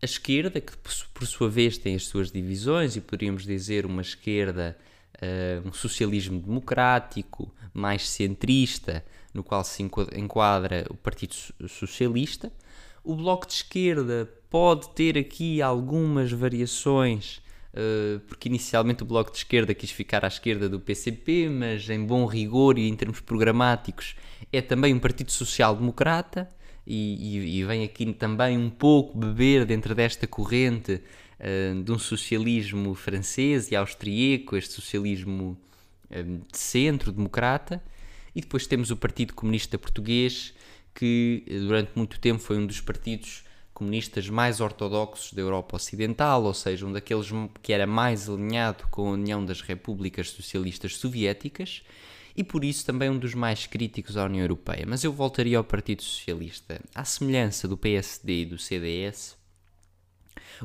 a 0.00 0.04
esquerda, 0.04 0.60
que 0.60 0.72
por 0.76 1.26
sua 1.26 1.48
vez 1.48 1.76
tem 1.76 1.94
as 1.94 2.04
suas 2.04 2.30
divisões, 2.30 2.96
e 2.96 3.00
poderíamos 3.00 3.44
dizer 3.44 3.84
uma 3.84 4.02
esquerda, 4.02 4.76
uh, 5.16 5.68
um 5.68 5.72
socialismo 5.72 6.40
democrático, 6.40 7.52
mais 7.74 8.08
centrista, 8.08 9.04
no 9.34 9.42
qual 9.42 9.64
se 9.64 9.82
enquadra 9.82 10.84
o 10.90 10.94
Partido 10.94 11.34
Socialista. 11.68 12.52
O 13.04 13.16
Bloco 13.16 13.46
de 13.46 13.54
Esquerda 13.54 14.28
pode 14.48 14.90
ter 14.90 15.18
aqui 15.18 15.60
algumas 15.60 16.30
variações 16.30 17.42
eh, 17.74 18.20
porque 18.28 18.48
inicialmente 18.48 19.02
o 19.02 19.06
Bloco 19.06 19.30
de 19.30 19.38
Esquerda 19.38 19.74
quis 19.74 19.90
ficar 19.90 20.24
à 20.24 20.28
esquerda 20.28 20.68
do 20.68 20.78
PCP, 20.78 21.48
mas 21.48 21.88
em 21.88 22.04
bom 22.04 22.26
rigor 22.26 22.78
e 22.78 22.86
em 22.86 22.94
termos 22.94 23.20
programáticos 23.20 24.14
é 24.52 24.60
também 24.60 24.92
um 24.92 24.98
partido 24.98 25.32
social-democrata 25.32 26.50
e, 26.86 27.58
e, 27.60 27.64
vem 27.64 27.84
aqui 27.84 28.12
também 28.12 28.58
um 28.58 28.68
pouco 28.68 29.16
beber 29.16 29.64
dentro 29.64 29.94
desta 29.94 30.26
corrente 30.26 31.00
uh, 31.38 31.82
de 31.82 31.92
um 31.92 31.98
socialismo 31.98 32.92
francês 32.92 33.70
e 33.70 33.76
austríaco, 33.76 34.56
este 34.56 34.74
socialismo 34.74 35.56
uh, 36.10 36.24
de 36.50 36.58
centro-democrata. 36.58 37.80
E 38.34 38.40
depois 38.40 38.66
temos 38.66 38.90
o 38.90 38.96
Partido 38.96 39.32
Comunista 39.32 39.78
Português, 39.78 40.54
que 40.94 41.44
durante 41.48 41.92
muito 41.94 42.18
tempo 42.20 42.42
foi 42.42 42.58
um 42.58 42.66
dos 42.66 42.80
partidos 42.80 43.44
comunistas 43.72 44.28
mais 44.28 44.60
ortodoxos 44.60 45.32
da 45.32 45.40
Europa 45.40 45.76
Ocidental, 45.76 46.44
ou 46.44 46.54
seja, 46.54 46.86
um 46.86 46.92
daqueles 46.92 47.28
que 47.62 47.72
era 47.72 47.86
mais 47.86 48.28
alinhado 48.28 48.86
com 48.90 49.08
a 49.08 49.12
União 49.12 49.44
das 49.44 49.60
Repúblicas 49.60 50.30
Socialistas 50.30 50.96
Soviéticas 50.96 51.82
e 52.36 52.44
por 52.44 52.64
isso 52.64 52.86
também 52.86 53.10
um 53.10 53.18
dos 53.18 53.34
mais 53.34 53.66
críticos 53.66 54.16
à 54.16 54.24
União 54.24 54.42
Europeia. 54.42 54.84
Mas 54.86 55.04
eu 55.04 55.12
voltaria 55.12 55.58
ao 55.58 55.64
Partido 55.64 56.02
Socialista. 56.02 56.80
À 56.94 57.04
semelhança 57.04 57.66
do 57.66 57.76
PSD 57.76 58.42
e 58.42 58.46
do 58.46 58.58
CDS, 58.58 59.36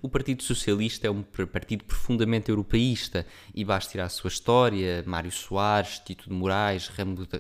o 0.02 0.08
Partido 0.08 0.44
Socialista 0.44 1.08
é 1.08 1.10
um 1.10 1.24
partido 1.24 1.84
profundamente 1.84 2.50
europeísta 2.50 3.26
e 3.54 3.66
basta 3.66 3.92
tirar 3.92 4.06
a 4.06 4.10
sua 4.10 4.28
história, 4.28 5.04
Mário 5.06 5.32
Soares, 5.32 6.00
Tito 6.00 6.30
de 6.30 6.36
Moraes, 6.36 6.90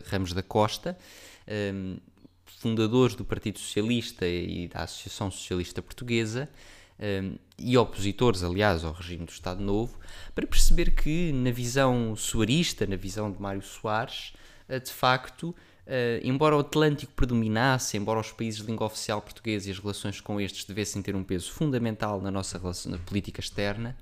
Ramos 0.05 0.33
da 0.33 0.43
Costa. 0.43 0.97
Um, 1.47 1.97
fundadores 2.59 3.15
do 3.15 3.23
Partido 3.23 3.59
Socialista 3.59 4.27
e 4.27 4.67
da 4.67 4.83
Associação 4.83 5.29
Socialista 5.29 5.81
Portuguesa, 5.81 6.49
um, 6.99 7.37
e 7.59 7.77
opositores, 7.77 8.43
aliás, 8.43 8.83
ao 8.83 8.91
regime 8.91 9.25
do 9.25 9.31
Estado 9.31 9.61
Novo, 9.61 9.97
para 10.33 10.47
perceber 10.47 10.91
que, 10.91 11.31
na 11.31 11.51
visão 11.51 12.15
soarista, 12.15 12.87
na 12.87 12.95
visão 12.95 13.31
de 13.31 13.39
Mário 13.39 13.61
Soares, 13.61 14.33
uh, 14.67 14.79
de 14.79 14.91
facto, 14.91 15.49
uh, 15.49 15.55
embora 16.23 16.55
o 16.57 16.59
Atlântico 16.59 17.13
predominasse, 17.13 17.95
embora 17.95 18.19
os 18.19 18.31
países 18.31 18.61
de 18.61 18.65
língua 18.65 18.87
oficial 18.87 19.21
portuguesa 19.21 19.67
e 19.67 19.71
as 19.71 19.77
relações 19.77 20.19
com 20.19 20.41
estes 20.41 20.65
devessem 20.65 21.01
ter 21.03 21.15
um 21.15 21.23
peso 21.23 21.51
fundamental 21.51 22.19
na 22.19 22.31
nossa 22.31 22.57
relação, 22.57 22.91
na 22.91 22.97
política 22.97 23.39
externa, 23.39 23.95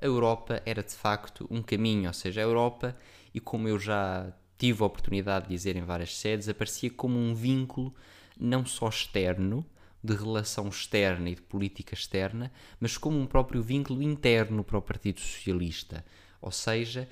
a 0.00 0.06
Europa 0.06 0.62
era 0.64 0.82
de 0.82 0.94
facto 0.94 1.46
um 1.50 1.60
caminho, 1.60 2.08
ou 2.08 2.14
seja, 2.14 2.40
a 2.40 2.44
Europa, 2.44 2.96
e 3.34 3.40
como 3.40 3.68
eu 3.68 3.78
já 3.78 4.32
tive 4.58 4.82
a 4.82 4.86
oportunidade 4.86 5.46
de 5.46 5.54
dizer 5.54 5.76
em 5.76 5.84
várias 5.84 6.16
sedes, 6.16 6.48
aparecia 6.48 6.90
como 6.90 7.18
um 7.18 7.34
vínculo 7.34 7.94
não 8.38 8.66
só 8.66 8.88
externo, 8.88 9.64
de 10.02 10.14
relação 10.14 10.68
externa 10.68 11.28
e 11.28 11.34
de 11.34 11.42
política 11.42 11.94
externa, 11.94 12.52
mas 12.78 12.96
como 12.96 13.18
um 13.18 13.26
próprio 13.26 13.62
vínculo 13.62 14.02
interno 14.02 14.62
para 14.62 14.78
o 14.78 14.82
Partido 14.82 15.20
Socialista. 15.20 16.04
Ou 16.40 16.52
seja, 16.52 17.08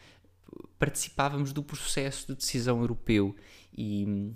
participávamos 0.78 1.52
do 1.52 1.62
processo 1.62 2.28
de 2.28 2.36
decisão 2.36 2.80
europeu 2.80 3.34
e, 3.76 4.32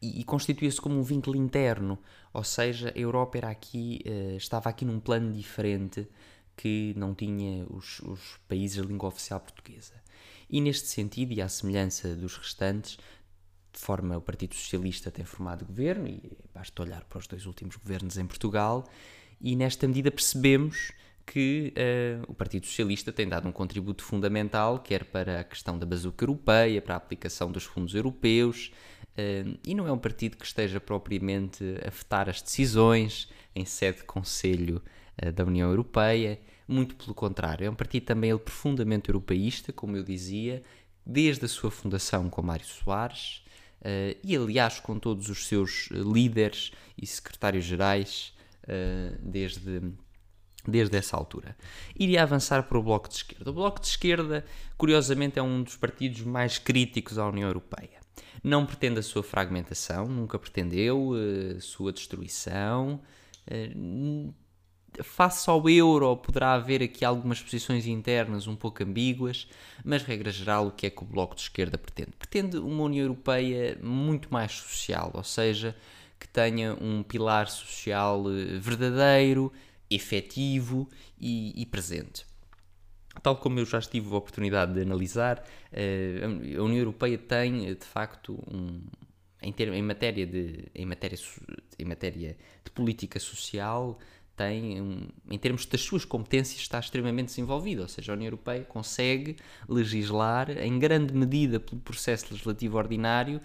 e, 0.00 0.20
e 0.20 0.24
constituía-se 0.24 0.80
como 0.80 0.98
um 0.98 1.02
vínculo 1.02 1.36
interno. 1.36 1.98
Ou 2.32 2.44
seja, 2.44 2.92
a 2.94 2.98
Europa 2.98 3.38
era 3.38 3.50
aqui, 3.50 4.00
uh, 4.06 4.36
estava 4.36 4.70
aqui 4.70 4.84
num 4.84 5.00
plano 5.00 5.32
diferente 5.32 6.06
que 6.56 6.92
não 6.96 7.14
tinha 7.14 7.66
os, 7.70 8.00
os 8.00 8.38
países 8.48 8.80
de 8.80 8.88
língua 8.88 9.08
oficial 9.08 9.40
portuguesa. 9.40 9.94
E 10.50 10.60
neste 10.60 10.88
sentido, 10.88 11.32
e 11.32 11.42
à 11.42 11.48
semelhança 11.48 12.14
dos 12.14 12.36
restantes, 12.36 12.96
de 13.72 13.78
forma 13.78 14.16
o 14.16 14.20
Partido 14.20 14.54
Socialista 14.54 15.10
tem 15.10 15.24
formado 15.24 15.64
governo, 15.64 16.08
e 16.08 16.36
basta 16.54 16.82
olhar 16.82 17.04
para 17.04 17.18
os 17.18 17.26
dois 17.26 17.46
últimos 17.46 17.76
governos 17.76 18.16
em 18.16 18.26
Portugal, 18.26 18.88
e 19.40 19.54
nesta 19.54 19.86
medida 19.86 20.10
percebemos 20.10 20.92
que 21.24 21.74
uh, 21.76 22.24
o 22.26 22.34
Partido 22.34 22.66
Socialista 22.66 23.12
tem 23.12 23.28
dado 23.28 23.46
um 23.46 23.52
contributo 23.52 24.02
fundamental, 24.02 24.78
quer 24.78 25.04
para 25.04 25.40
a 25.40 25.44
questão 25.44 25.78
da 25.78 25.84
bazuca 25.84 26.24
europeia, 26.24 26.80
para 26.80 26.94
a 26.94 26.96
aplicação 26.96 27.52
dos 27.52 27.64
fundos 27.64 27.94
europeus, 27.94 28.72
uh, 29.12 29.58
e 29.64 29.74
não 29.74 29.86
é 29.86 29.92
um 29.92 29.98
partido 29.98 30.36
que 30.38 30.46
esteja 30.46 30.80
propriamente 30.80 31.62
a 31.84 31.88
afetar 31.88 32.28
as 32.28 32.40
decisões 32.40 33.28
em 33.54 33.66
sede 33.66 33.98
de 33.98 34.04
Conselho 34.04 34.82
uh, 35.22 35.30
da 35.30 35.44
União 35.44 35.68
Europeia, 35.68 36.40
muito 36.68 36.94
pelo 36.94 37.14
contrário, 37.14 37.66
é 37.66 37.70
um 37.70 37.74
partido 37.74 38.04
também 38.04 38.30
ele 38.30 38.38
profundamente 38.38 39.08
europeísta, 39.08 39.72
como 39.72 39.96
eu 39.96 40.04
dizia, 40.04 40.62
desde 41.04 41.46
a 41.46 41.48
sua 41.48 41.70
fundação 41.70 42.28
com 42.28 42.42
Mário 42.42 42.66
Soares, 42.66 43.42
uh, 43.80 44.18
e 44.22 44.36
aliás 44.36 44.78
com 44.78 44.98
todos 44.98 45.30
os 45.30 45.46
seus 45.46 45.88
líderes 45.90 46.72
e 46.96 47.06
secretários-gerais 47.06 48.34
uh, 48.64 49.18
desde, 49.22 49.80
desde 50.66 50.96
essa 50.98 51.16
altura. 51.16 51.56
Iria 51.98 52.22
avançar 52.22 52.64
para 52.64 52.78
o 52.78 52.82
Bloco 52.82 53.08
de 53.08 53.14
Esquerda. 53.14 53.50
O 53.50 53.54
Bloco 53.54 53.80
de 53.80 53.86
Esquerda, 53.86 54.44
curiosamente, 54.76 55.38
é 55.38 55.42
um 55.42 55.62
dos 55.62 55.76
partidos 55.76 56.20
mais 56.20 56.58
críticos 56.58 57.18
à 57.18 57.26
União 57.26 57.48
Europeia. 57.48 57.98
Não 58.44 58.66
pretende 58.66 59.00
a 59.00 59.02
sua 59.02 59.22
fragmentação, 59.22 60.06
nunca 60.06 60.38
pretendeu 60.38 61.12
a 61.56 61.60
sua 61.60 61.92
destruição 61.92 63.00
face 65.02 65.48
ao 65.48 65.68
euro 65.68 66.16
poderá 66.16 66.54
haver 66.54 66.82
aqui 66.82 67.04
algumas 67.04 67.40
posições 67.40 67.86
internas 67.86 68.46
um 68.46 68.56
pouco 68.56 68.82
ambíguas, 68.82 69.48
mas 69.84 70.02
regra 70.02 70.30
geral 70.30 70.68
o 70.68 70.72
que 70.72 70.86
é 70.86 70.90
que 70.90 71.02
o 71.02 71.06
Bloco 71.06 71.34
de 71.34 71.42
Esquerda 71.42 71.78
pretende? 71.78 72.12
Pretende 72.18 72.58
uma 72.58 72.84
União 72.84 73.04
Europeia 73.04 73.78
muito 73.82 74.32
mais 74.32 74.52
social, 74.52 75.10
ou 75.14 75.24
seja, 75.24 75.76
que 76.18 76.28
tenha 76.28 76.74
um 76.74 77.02
pilar 77.02 77.48
social 77.48 78.24
eh, 78.30 78.58
verdadeiro, 78.58 79.52
efetivo 79.90 80.88
e, 81.18 81.60
e 81.60 81.64
presente. 81.66 82.26
Tal 83.22 83.36
como 83.36 83.58
eu 83.58 83.66
já 83.66 83.80
tive 83.80 84.12
a 84.12 84.16
oportunidade 84.16 84.74
de 84.74 84.82
analisar, 84.82 85.44
eh, 85.72 86.20
a 86.24 86.62
União 86.62 86.78
Europeia 86.78 87.18
tem 87.18 87.74
de 87.74 87.84
facto 87.84 88.32
um, 88.52 88.80
em, 89.42 89.52
ter, 89.52 89.72
em, 89.72 89.82
matéria 89.82 90.26
de, 90.26 90.66
em, 90.74 90.86
matéria, 90.86 91.18
em 91.78 91.84
matéria 91.84 92.36
de 92.64 92.70
política 92.70 93.18
social, 93.18 93.98
tem, 94.38 94.80
um, 94.80 95.00
em 95.28 95.36
termos 95.36 95.66
das 95.66 95.80
suas 95.80 96.04
competências, 96.04 96.60
está 96.60 96.78
extremamente 96.78 97.26
desenvolvida. 97.26 97.82
Ou 97.82 97.88
seja, 97.88 98.12
a 98.12 98.14
União 98.14 98.28
Europeia 98.28 98.62
consegue 98.62 99.36
legislar, 99.68 100.48
em 100.50 100.78
grande 100.78 101.12
medida 101.12 101.58
pelo 101.58 101.80
processo 101.80 102.26
legislativo 102.30 102.78
ordinário, 102.78 103.40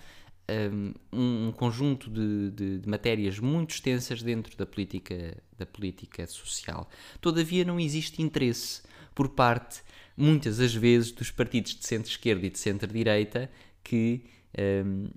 um, 0.48 0.94
um 1.48 1.52
conjunto 1.52 2.10
de, 2.10 2.52
de, 2.52 2.80
de, 2.80 2.90
matérias 2.90 3.40
muito 3.40 3.72
extensas 3.72 4.22
dentro 4.22 4.56
da 4.56 4.66
política, 4.66 5.36
da 5.58 5.66
política 5.66 6.28
social. 6.28 6.88
Todavia, 7.20 7.66
não 7.66 7.80
existe 7.80 8.22
interesse 8.22 8.84
por 9.16 9.30
parte, 9.30 9.82
muitas 10.16 10.58
das 10.58 10.76
vezes, 10.76 11.12
dos 11.12 11.32
partidos 11.32 11.76
de 11.76 11.88
centro-esquerda 11.88 12.46
e 12.46 12.50
de 12.50 12.60
centro-direita 12.60 13.50
que. 13.84 14.24
Um, 14.86 15.08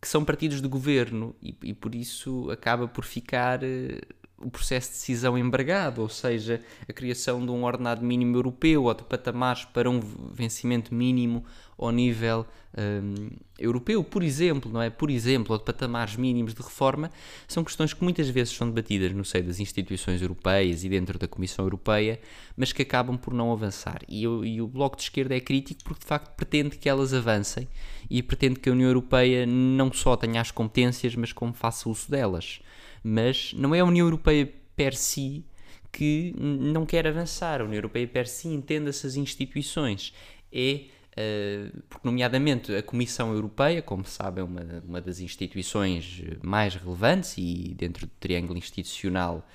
que 0.00 0.08
são 0.08 0.24
partidos 0.24 0.62
de 0.62 0.66
governo 0.66 1.36
e, 1.42 1.54
e 1.62 1.74
por 1.74 1.94
isso 1.94 2.50
acaba 2.50 2.88
por 2.88 3.04
ficar 3.04 3.60
uh, 3.62 4.19
o 4.40 4.50
processo 4.50 4.88
de 4.88 4.94
decisão 4.96 5.36
embargado, 5.36 6.00
ou 6.00 6.08
seja, 6.08 6.62
a 6.88 6.92
criação 6.92 7.44
de 7.44 7.52
um 7.52 7.64
ordenado 7.64 8.02
mínimo 8.02 8.36
europeu 8.36 8.84
ou 8.84 8.94
de 8.94 9.04
patamares 9.04 9.64
para 9.66 9.88
um 9.88 10.00
vencimento 10.00 10.94
mínimo 10.94 11.44
ao 11.76 11.90
nível 11.90 12.46
um, 12.76 13.30
europeu, 13.58 14.02
por 14.02 14.22
exemplo, 14.22 14.70
não 14.70 14.80
é? 14.80 14.88
Por 14.88 15.10
exemplo, 15.10 15.52
ou 15.52 15.58
de 15.58 15.64
patamares 15.64 16.16
mínimos 16.16 16.54
de 16.54 16.62
reforma, 16.62 17.10
são 17.46 17.64
questões 17.64 17.92
que 17.92 18.02
muitas 18.02 18.28
vezes 18.28 18.54
são 18.54 18.68
debatidas 18.68 19.12
no 19.12 19.24
seio 19.24 19.44
das 19.44 19.60
instituições 19.60 20.22
europeias 20.22 20.84
e 20.84 20.88
dentro 20.88 21.18
da 21.18 21.26
Comissão 21.28 21.64
Europeia, 21.64 22.20
mas 22.56 22.72
que 22.72 22.82
acabam 22.82 23.18
por 23.18 23.34
não 23.34 23.52
avançar. 23.52 24.00
E, 24.08 24.22
e 24.22 24.62
o 24.62 24.66
Bloco 24.66 24.96
de 24.96 25.02
Esquerda 25.02 25.34
é 25.34 25.40
crítico 25.40 25.82
porque 25.84 26.00
de 26.00 26.06
facto 26.06 26.34
pretende 26.34 26.76
que 26.76 26.88
elas 26.88 27.12
avancem 27.12 27.68
e 28.08 28.22
pretende 28.22 28.58
que 28.60 28.68
a 28.68 28.72
União 28.72 28.88
Europeia 28.88 29.44
não 29.46 29.92
só 29.92 30.16
tenha 30.16 30.40
as 30.40 30.50
competências, 30.50 31.14
mas 31.14 31.32
como 31.32 31.52
faça 31.52 31.88
uso 31.88 32.10
delas. 32.10 32.60
Mas 33.02 33.52
não 33.54 33.74
é 33.74 33.80
a 33.80 33.84
União 33.84 34.06
Europeia 34.06 34.50
per 34.76 34.94
si 34.94 35.44
que 35.92 36.34
não 36.38 36.86
quer 36.86 37.06
avançar. 37.06 37.60
A 37.60 37.64
União 37.64 37.78
Europeia 37.78 38.06
per 38.06 38.28
si 38.28 38.48
entende 38.48 38.88
essas 38.88 39.16
instituições. 39.16 40.12
É 40.52 40.84
Uh, 41.10 41.82
porque, 41.88 42.06
nomeadamente, 42.06 42.74
a 42.74 42.82
Comissão 42.82 43.32
Europeia, 43.34 43.82
como 43.82 44.04
sabem, 44.04 44.42
é 44.42 44.44
uma, 44.44 44.62
uma 44.86 45.00
das 45.00 45.18
instituições 45.18 46.22
mais 46.40 46.76
relevantes 46.76 47.34
e 47.36 47.74
dentro 47.76 48.06
do 48.06 48.12
triângulo 48.20 48.56
institucional, 48.56 49.46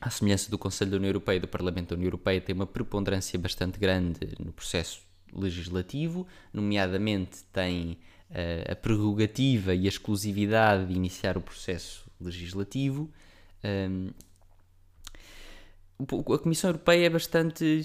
à 0.00 0.10
semelhança 0.10 0.50
do 0.50 0.58
Conselho 0.58 0.90
da 0.90 0.98
União 0.98 1.08
Europeia 1.08 1.38
e 1.38 1.40
do 1.40 1.48
Parlamento 1.48 1.88
da 1.88 1.94
União 1.94 2.08
Europeia, 2.08 2.40
tem 2.40 2.54
uma 2.54 2.66
preponderância 2.66 3.38
bastante 3.38 3.78
grande 3.78 4.20
no 4.38 4.52
processo 4.52 5.00
legislativo, 5.32 6.26
nomeadamente 6.52 7.42
tem 7.52 7.98
uh, 8.30 8.72
a 8.72 8.76
prerrogativa 8.76 9.74
e 9.74 9.86
a 9.86 9.88
exclusividade 9.88 10.86
de 10.86 10.94
iniciar 10.94 11.38
o 11.38 11.40
processo 11.40 12.05
legislativo. 12.20 13.10
Um, 13.64 14.10
a 16.34 16.38
Comissão 16.38 16.70
Europeia 16.70 17.06
é 17.06 17.10
bastante, 17.10 17.80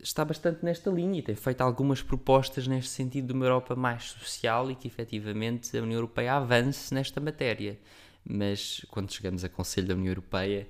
está 0.00 0.24
bastante 0.24 0.64
nesta 0.64 0.90
linha 0.90 1.18
e 1.18 1.22
tem 1.22 1.34
feito 1.34 1.60
algumas 1.60 2.02
propostas 2.02 2.66
neste 2.66 2.90
sentido 2.90 3.28
de 3.28 3.32
uma 3.34 3.44
Europa 3.44 3.76
mais 3.76 4.04
social 4.04 4.70
e 4.70 4.74
que 4.74 4.88
efetivamente 4.88 5.76
a 5.76 5.82
União 5.82 5.98
Europeia 5.98 6.34
avance 6.34 6.92
nesta 6.94 7.20
matéria. 7.20 7.78
Mas 8.24 8.84
quando 8.90 9.12
chegamos 9.12 9.44
a 9.44 9.48
Conselho 9.48 9.88
da 9.88 9.94
União 9.94 10.10
Europeia, 10.10 10.68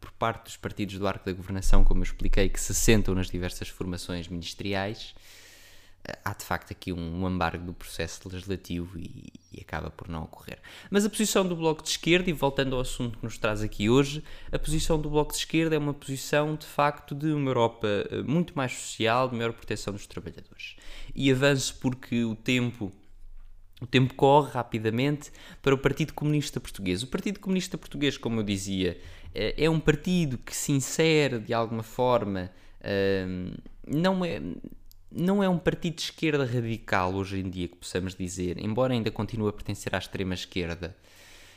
por 0.00 0.10
parte 0.12 0.44
dos 0.44 0.56
partidos 0.56 0.98
do 0.98 1.06
arco 1.06 1.24
da 1.24 1.32
governação, 1.32 1.84
como 1.84 2.00
eu 2.00 2.04
expliquei, 2.04 2.48
que 2.48 2.60
se 2.60 2.74
sentam 2.74 3.14
nas 3.14 3.30
diversas 3.30 3.68
formações 3.68 4.28
ministeriais, 4.28 5.14
há 6.24 6.32
de 6.32 6.44
facto 6.44 6.70
aqui 6.70 6.92
um, 6.92 7.28
embargo 7.28 7.64
do 7.64 7.74
processo 7.74 8.28
legislativo 8.28 8.98
e, 8.98 9.32
e, 9.52 9.60
acaba 9.60 9.90
por 9.90 10.08
não 10.08 10.22
ocorrer. 10.22 10.58
Mas 10.90 11.04
a 11.04 11.10
posição 11.10 11.46
do 11.46 11.54
Bloco 11.56 11.82
de 11.82 11.90
Esquerda, 11.90 12.30
e 12.30 12.32
voltando 12.32 12.74
ao 12.74 12.82
assunto 12.82 13.18
que 13.18 13.24
nos 13.24 13.38
traz 13.38 13.62
aqui 13.62 13.88
hoje, 13.90 14.22
a 14.50 14.58
posição 14.58 15.00
do 15.00 15.10
Bloco 15.10 15.32
de 15.32 15.38
Esquerda 15.38 15.74
é 15.74 15.78
uma 15.78 15.94
posição 15.94 16.56
de 16.56 16.66
facto 16.66 17.14
de 17.14 17.32
uma 17.32 17.50
Europa 17.50 17.88
eh, 18.10 18.22
muito 18.22 18.54
mais 18.56 18.72
social, 18.72 19.28
de 19.28 19.36
maior 19.36 19.52
proteção 19.52 19.92
dos 19.92 20.06
trabalhadores. 20.06 20.76
E 21.14 21.30
avanço 21.30 21.76
porque 21.80 22.24
o 22.24 22.34
tempo. 22.34 22.92
O 23.80 23.86
tempo 23.86 24.12
corre 24.14 24.50
rapidamente 24.50 25.30
para 25.62 25.72
o 25.72 25.78
Partido 25.78 26.12
Comunista 26.12 26.58
Português. 26.58 27.04
O 27.04 27.06
Partido 27.06 27.38
Comunista 27.38 27.78
Português, 27.78 28.18
como 28.18 28.40
eu 28.40 28.42
dizia, 28.42 29.00
eh, 29.32 29.54
é 29.56 29.70
um 29.70 29.78
partido 29.78 30.36
que 30.38 30.54
se 30.54 30.72
insere 30.72 31.38
de 31.38 31.54
alguma 31.54 31.84
forma, 31.84 32.50
eh, 32.80 33.24
não 33.86 34.24
é, 34.24 34.40
não 35.10 35.42
é 35.42 35.48
um 35.48 35.58
partido 35.58 35.96
de 35.96 36.02
esquerda 36.02 36.44
radical 36.44 37.14
hoje 37.14 37.40
em 37.40 37.48
dia, 37.48 37.68
que 37.68 37.76
possamos 37.76 38.14
dizer, 38.14 38.58
embora 38.58 38.92
ainda 38.92 39.10
continue 39.10 39.48
a 39.48 39.52
pertencer 39.52 39.94
à 39.94 39.98
extrema 39.98 40.34
esquerda. 40.34 40.96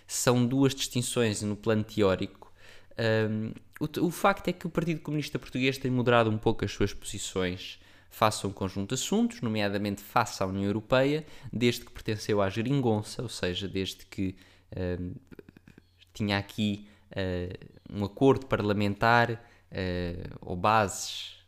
São 0.07 0.45
duas 0.45 0.73
distinções 0.73 1.41
no 1.41 1.55
plano 1.55 1.83
teórico. 1.83 2.51
Um, 2.97 3.51
o, 3.79 4.07
o, 4.07 4.11
facto 4.11 4.47
é 4.47 4.53
que 4.53 4.67
o 4.67 4.69
Partido 4.69 5.01
Comunista 5.01 5.39
Português 5.39 5.77
tem 5.77 5.89
moderado 5.89 6.29
um 6.29 6.37
pouco 6.37 6.63
as 6.65 6.71
suas 6.71 6.93
posições 6.93 7.79
face 8.09 8.45
a 8.45 8.49
um 8.49 8.51
conjunto 8.51 8.89
de 8.89 9.01
assuntos, 9.01 9.41
nomeadamente 9.41 10.01
face 10.01 10.43
à 10.43 10.45
União 10.45 10.65
Europeia, 10.65 11.25
desde 11.51 11.85
que 11.85 11.91
pertenceu 11.91 12.41
à 12.41 12.49
geringonça, 12.49 13.23
ou 13.23 13.29
seja, 13.29 13.67
desde 13.67 14.05
que 14.05 14.35
um, 14.75 15.13
tinha 16.13 16.37
aqui 16.37 16.87
uh, 17.11 17.97
um 17.97 18.03
acordo 18.03 18.45
parlamentar 18.45 19.31
uh, 19.31 20.37
ou 20.41 20.57
bases 20.57 21.40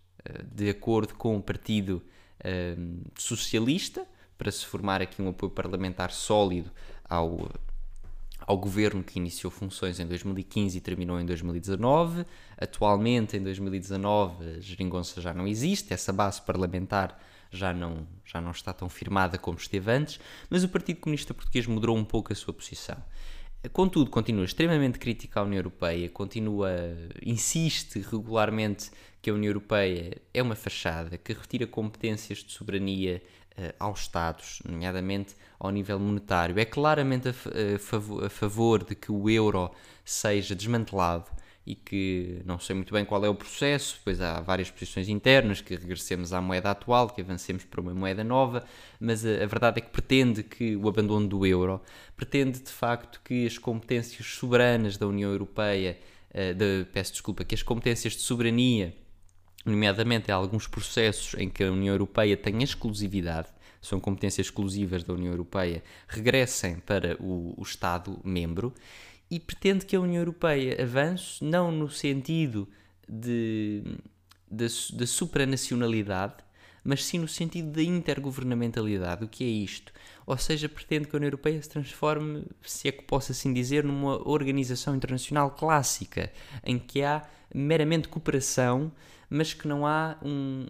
de 0.54 0.70
acordo 0.70 1.16
com 1.16 1.38
o 1.38 1.42
Partido 1.42 2.02
uh, 2.40 3.12
Socialista, 3.18 4.06
para 4.38 4.52
se 4.52 4.66
formar 4.66 5.02
aqui 5.02 5.22
um 5.22 5.30
apoio 5.30 5.52
parlamentar 5.52 6.12
sólido 6.12 6.72
ao, 7.08 7.50
ao 8.42 8.58
governo 8.58 9.04
que 9.04 9.20
iniciou 9.20 9.52
funções 9.52 10.00
em 10.00 10.06
2015 10.06 10.78
e 10.78 10.82
terminou 10.82 11.20
em 11.20 11.26
2019. 11.26 12.26
Atualmente, 12.58 13.38
em 13.38 13.44
2019, 13.44 14.58
a 14.58 14.60
geringonça 14.60 15.22
já 15.22 15.34
não 15.34 15.48
existe, 15.48 15.94
essa 15.94 16.12
base 16.12 16.42
parlamentar 16.42 17.20
já 17.52 17.72
não, 17.72 18.08
já 18.26 18.42
não 18.42 18.52
está 18.52 18.74
tão 18.74 18.90
firmada 18.90 19.38
como 19.38 19.58
esteve 19.58 19.92
antes, 19.92 20.20
mas 20.50 20.64
o 20.64 20.70
Partido 20.70 21.00
Comunista 21.00 21.34
Português 21.34 21.68
moderou 21.68 21.96
um 21.96 22.04
pouco 22.04 22.34
a 22.34 22.36
sua 22.36 22.54
posição. 22.54 22.98
Contudo, 23.72 24.10
continua 24.10 24.44
extremamente 24.44 25.00
crítica 25.00 25.40
à 25.40 25.44
União 25.44 25.60
Europeia, 25.60 26.10
continua, 26.10 26.70
insiste 27.26 27.98
regularmente 28.00 28.92
que 29.22 29.30
a 29.30 29.34
União 29.34 29.50
Europeia 29.50 30.22
é 30.34 30.44
uma 30.44 30.54
fachada 30.54 31.18
que 31.18 31.32
retira 31.32 31.66
competências 31.66 32.40
de 32.40 32.52
soberania 32.52 33.24
uh, 33.58 33.74
aos 33.80 34.02
Estados, 34.02 34.62
nomeadamente 34.68 35.34
ao 35.58 35.72
nível 35.72 35.98
monetário. 35.98 36.60
É 36.60 36.66
claramente 36.66 37.30
a, 37.30 37.32
a, 37.32 38.26
a 38.26 38.30
favor 38.30 38.84
de 38.84 38.96
que 38.96 39.10
o 39.10 39.30
euro 39.30 39.72
seja 40.04 40.54
desmantelado 40.54 41.32
e 41.66 41.76
que 41.76 42.42
não 42.46 42.60
sei 42.60 42.76
muito 42.76 42.94
bem 42.94 43.06
qual 43.06 43.24
é 43.24 43.30
o 43.30 43.36
processo, 43.36 44.00
pois 44.04 44.20
há 44.20 44.42
várias 44.42 44.70
posições 44.70 45.08
internas, 45.08 45.62
que 45.62 45.76
regressemos 45.76 46.34
à 46.34 46.42
moeda 46.42 46.72
atual, 46.72 47.10
que 47.10 47.22
avancemos 47.22 47.64
para 47.64 47.80
uma 47.80 47.94
moeda 47.94 48.24
nova, 48.24 48.66
mas 49.00 49.26
a, 49.26 49.44
a, 49.44 49.46
verdade 49.46 49.80
é 49.80 49.82
que 49.82 49.90
pretende 49.90 50.44
que 50.44 50.76
o 50.76 50.90
abandono 50.90 51.28
do 51.28 51.46
euro, 51.46 51.82
pretende 52.18 52.60
de 52.60 52.72
facto 52.72 53.22
que 53.24 53.46
as 53.46 53.58
competências 53.58 54.26
soberanas 54.28 54.98
da 54.98 55.08
União 55.08 55.32
Europeia, 55.32 55.98
uh, 56.32 56.54
de, 56.54 56.86
peço 56.92 57.14
desculpa, 57.14 57.46
que 57.46 57.56
as 57.56 57.64
competências 57.64 58.14
de 58.14 58.22
soberania 58.22 58.94
nomeadamente 59.66 60.30
alguns 60.32 60.68
processos 60.68 61.40
em 61.40 61.50
que 61.50 61.64
a 61.64 61.72
União 61.72 61.94
Europeia 61.94 62.36
tem 62.36 62.62
exclusividade, 62.62 63.48
são 63.82 64.00
competências 64.00 64.48
exclusivas 64.48 65.04
da 65.04 65.14
União 65.14 65.32
Europeia, 65.32 65.84
regressem 66.08 66.80
para 66.80 67.16
o, 67.22 67.54
o 67.58 67.64
Estado-membro 67.64 68.74
e 69.30 69.40
pretende 69.40 69.86
que 69.86 69.96
a 69.96 70.00
União 70.00 70.22
Europeia 70.22 70.82
avance 70.82 71.44
não 71.44 71.72
no 71.72 71.90
sentido 71.90 72.68
de, 73.08 73.84
de, 74.50 74.68
de 74.68 75.08
supranacionalidade, 75.08 76.36
mas 76.84 77.04
sim 77.06 77.18
no 77.18 77.28
sentido 77.28 77.72
da 77.72 77.82
intergovernamentalidade. 77.82 79.24
O 79.24 79.28
que 79.28 79.44
é 79.44 79.48
isto? 79.48 79.92
Ou 80.26 80.38
seja, 80.38 80.68
pretende 80.68 81.08
que 81.08 81.16
a 81.16 81.18
União 81.18 81.28
Europeia 81.28 81.62
se 81.62 81.70
transforme, 81.70 82.46
se 82.62 82.88
é 82.88 82.92
que 82.92 83.04
posso 83.04 83.32
assim 83.32 83.54
dizer, 83.54 83.84
numa 83.84 84.28
organização 84.28 84.96
internacional 84.96 85.52
clássica, 85.52 86.32
em 86.64 86.78
que 86.78 87.02
há 87.02 87.24
meramente 87.54 88.08
cooperação 88.08 88.92
mas 89.34 89.52
que 89.52 89.68
não 89.68 89.88
há 89.88 90.16
um, 90.22 90.68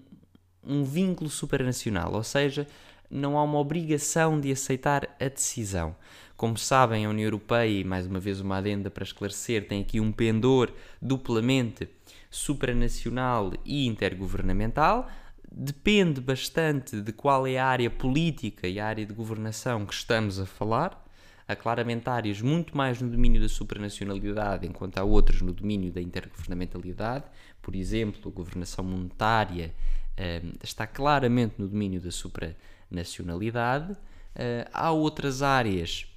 um 0.64 0.86
vínculo 0.86 1.30
supranacional, 1.30 2.14
ou 2.14 2.24
seja, 2.24 2.66
não 3.10 3.38
há 3.38 3.44
uma 3.44 3.60
obrigação 3.60 4.40
de 4.40 4.50
aceitar 4.54 5.14
a 5.20 5.28
decisão. 5.28 5.94
Como 6.44 6.58
sabem, 6.58 7.06
a 7.06 7.10
União 7.10 7.26
Europeia, 7.26 7.80
e 7.80 7.86
mais 7.86 8.06
uma 8.06 8.20
vez 8.20 8.42
uma 8.42 8.58
adenda 8.58 8.92
para 8.92 9.06
esclarecer, 9.06 9.66
tem 9.66 9.80
aqui 9.80 10.02
um 10.02 10.12
pendor 10.12 10.74
duplamente 11.02 11.88
supranacional 12.30 13.54
e 13.64 13.88
intergovernamental. 13.88 15.10
Depende 15.50 16.20
bastante 16.20 17.00
de 17.00 17.14
qual 17.14 17.48
é 17.48 17.58
a 17.58 17.66
área 17.66 17.90
política 17.90 18.68
e 18.68 18.78
a 18.78 18.86
área 18.86 19.06
de 19.06 19.14
governação 19.14 19.86
que 19.86 19.94
estamos 19.94 20.38
a 20.38 20.46
falar 20.46 21.02
há 21.48 21.56
claramente 21.56 22.10
áreas 22.10 22.42
muito 22.42 22.76
mais 22.76 23.02
no 23.02 23.10
domínio 23.10 23.42
da 23.42 23.48
supranacionalidade, 23.48 24.68
enquanto 24.68 24.98
há 24.98 25.04
outras 25.06 25.42
no 25.42 25.54
domínio 25.54 25.94
da 25.94 26.02
intergovernamentalidade. 26.02 27.24
Por 27.62 27.74
exemplo, 27.74 28.30
a 28.30 28.36
governação 28.36 28.84
monetária 28.84 29.74
uh, 30.20 30.58
está 30.62 30.86
claramente 30.86 31.56
no 31.58 31.70
domínio 31.70 32.02
da 32.02 32.12
supranacionalidade. 32.12 33.94
Uh, 33.94 34.68
há 34.74 34.92
outras 34.92 35.42
áreas, 35.42 36.08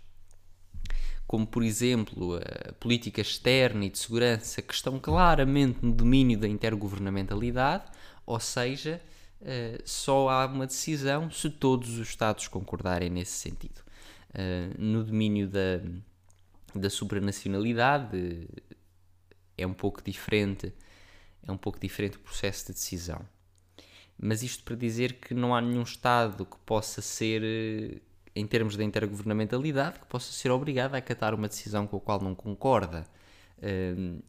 como 1.26 1.46
por 1.46 1.62
exemplo 1.62 2.36
a 2.36 2.72
política 2.74 3.20
externa 3.20 3.84
e 3.84 3.90
de 3.90 3.98
segurança, 3.98 4.62
que 4.62 4.74
estão 4.74 4.98
claramente 4.98 5.78
no 5.82 5.92
domínio 5.92 6.38
da 6.38 6.46
intergovernamentalidade, 6.48 7.84
ou 8.24 8.38
seja, 8.40 9.00
uh, 9.40 9.82
só 9.84 10.28
há 10.28 10.46
uma 10.46 10.66
decisão 10.66 11.30
se 11.30 11.50
todos 11.50 11.98
os 11.98 12.08
Estados 12.08 12.48
concordarem 12.48 13.10
nesse 13.10 13.32
sentido. 13.32 13.80
Uh, 14.30 14.74
no 14.78 15.02
domínio 15.04 15.48
da, 15.48 15.80
da 16.74 16.90
supranacionalidade 16.90 18.48
é 19.56 19.66
um 19.66 19.74
pouco 19.74 20.02
diferente, 20.02 20.72
é 21.42 21.50
um 21.50 21.56
pouco 21.56 21.78
diferente 21.80 22.16
o 22.16 22.20
processo 22.20 22.66
de 22.66 22.72
decisão. 22.74 23.26
Mas 24.18 24.42
isto 24.42 24.64
para 24.64 24.76
dizer 24.76 25.14
que 25.14 25.34
não 25.34 25.54
há 25.54 25.60
nenhum 25.60 25.82
Estado 25.82 26.46
que 26.46 26.56
possa 26.64 27.02
ser, 27.02 27.42
eh, 27.44 28.00
em 28.36 28.46
termos 28.46 28.76
da 28.76 28.84
intergovernamentalidade, 28.84 29.98
que 29.98 30.06
possa 30.06 30.30
ser 30.30 30.50
obrigado 30.50 30.94
a 30.94 30.98
acatar 30.98 31.34
uma 31.34 31.48
decisão 31.48 31.86
com 31.86 31.96
a 31.96 32.00
qual 32.00 32.20
não 32.20 32.34
concorda. 32.34 33.06
Uh, 33.58 34.22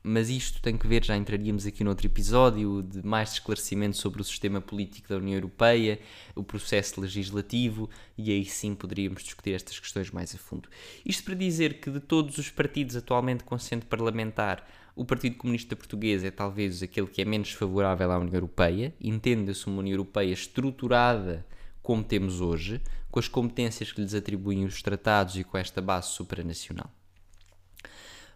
mas 0.00 0.30
isto 0.30 0.62
tem 0.62 0.78
que 0.78 0.86
ver, 0.86 1.04
já 1.04 1.16
entraríamos 1.16 1.66
aqui 1.66 1.82
noutro 1.82 2.06
episódio, 2.06 2.82
de 2.82 3.04
mais 3.04 3.32
esclarecimento 3.32 3.96
sobre 3.96 4.22
o 4.22 4.24
sistema 4.24 4.60
político 4.60 5.08
da 5.08 5.16
União 5.16 5.34
Europeia, 5.34 5.98
o 6.36 6.44
processo 6.44 7.00
legislativo, 7.00 7.90
e 8.16 8.30
aí 8.30 8.44
sim 8.44 8.76
poderíamos 8.76 9.24
discutir 9.24 9.52
estas 9.52 9.78
questões 9.78 10.10
mais 10.10 10.32
a 10.34 10.38
fundo. 10.38 10.68
Isto 11.04 11.24
para 11.24 11.34
dizer 11.34 11.80
que 11.80 11.90
de 11.90 12.00
todos 12.00 12.38
os 12.38 12.48
partidos 12.48 12.94
atualmente 12.94 13.42
com 13.42 13.56
assento 13.56 13.86
parlamentar, 13.86 14.66
o 14.94 15.04
Partido 15.04 15.36
Comunista 15.36 15.76
Português 15.76 16.24
é 16.24 16.30
talvez 16.30 16.82
aquele 16.82 17.08
que 17.08 17.20
é 17.20 17.24
menos 17.24 17.52
favorável 17.52 18.10
à 18.10 18.18
União 18.18 18.34
Europeia, 18.34 18.94
entenda-se 19.00 19.66
uma 19.66 19.80
União 19.80 19.94
Europeia 19.94 20.32
estruturada 20.32 21.44
como 21.82 22.04
temos 22.04 22.40
hoje, 22.40 22.80
com 23.10 23.18
as 23.18 23.28
competências 23.28 23.92
que 23.92 24.00
lhes 24.00 24.14
atribuem 24.14 24.64
os 24.64 24.82
tratados 24.82 25.36
e 25.36 25.44
com 25.44 25.56
esta 25.56 25.80
base 25.80 26.08
supranacional. 26.08 26.90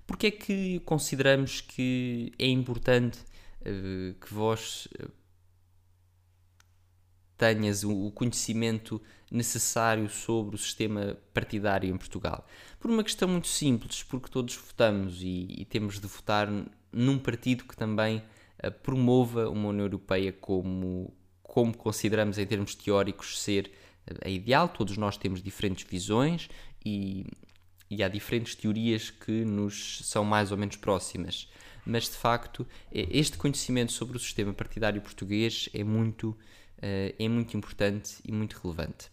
Porque 0.06 0.26
é 0.26 0.30
que 0.30 0.80
consideramos 0.80 1.60
que 1.60 2.32
é 2.38 2.46
importante 2.46 3.18
uh, 3.60 4.14
que 4.20 4.32
vós 4.32 4.88
uh, 5.00 5.10
tenhas 7.36 7.84
o, 7.84 8.10
conhecimento 8.10 9.00
necessário 9.30 10.08
sobre 10.08 10.56
o 10.56 10.58
sistema 10.58 11.16
partidário 11.32 11.88
em 11.88 11.96
Portugal? 11.96 12.46
Por 12.80 12.90
uma 12.90 13.04
questão 13.04 13.28
muito 13.28 13.48
simples, 13.48 14.02
porque 14.02 14.30
todos 14.30 14.56
votamos 14.56 15.22
e, 15.22 15.46
e 15.50 15.64
temos 15.64 16.00
de 16.00 16.06
votar 16.06 16.48
num 16.90 17.18
partido 17.18 17.64
que 17.64 17.76
também 17.76 18.18
uh, 18.64 18.70
promova 18.82 19.48
uma 19.48 19.68
União 19.68 19.84
Europeia 19.86 20.32
como, 20.32 21.14
como 21.42 21.76
consideramos 21.76 22.38
em 22.38 22.46
termos 22.46 22.74
teóricos 22.74 23.40
ser 23.40 23.70
a 24.24 24.28
ideal. 24.28 24.68
Todos 24.68 24.96
nós 24.96 25.16
temos 25.16 25.42
diferentes 25.42 25.86
visões 25.88 26.48
e 26.84 27.26
e 27.92 28.02
há 28.02 28.08
diferentes 28.08 28.54
teorias 28.54 29.10
que 29.10 29.44
nos 29.44 30.00
são 30.04 30.24
mais 30.24 30.50
ou 30.50 30.56
menos 30.56 30.76
próximas. 30.76 31.46
Mas 31.84 32.04
de 32.04 32.16
facto, 32.16 32.66
é, 32.90 33.06
este 33.10 33.36
conhecimento 33.36 33.92
sobre 33.92 34.16
o 34.16 34.20
sistema 34.20 34.54
partidário 34.54 35.02
português 35.02 35.68
é 35.74 35.84
muito, 35.84 36.34
eh, 36.80 37.14
é 37.18 37.28
muito 37.28 37.54
importante 37.54 38.14
e 38.24 38.32
muito 38.32 38.58
relevante. 38.62 39.10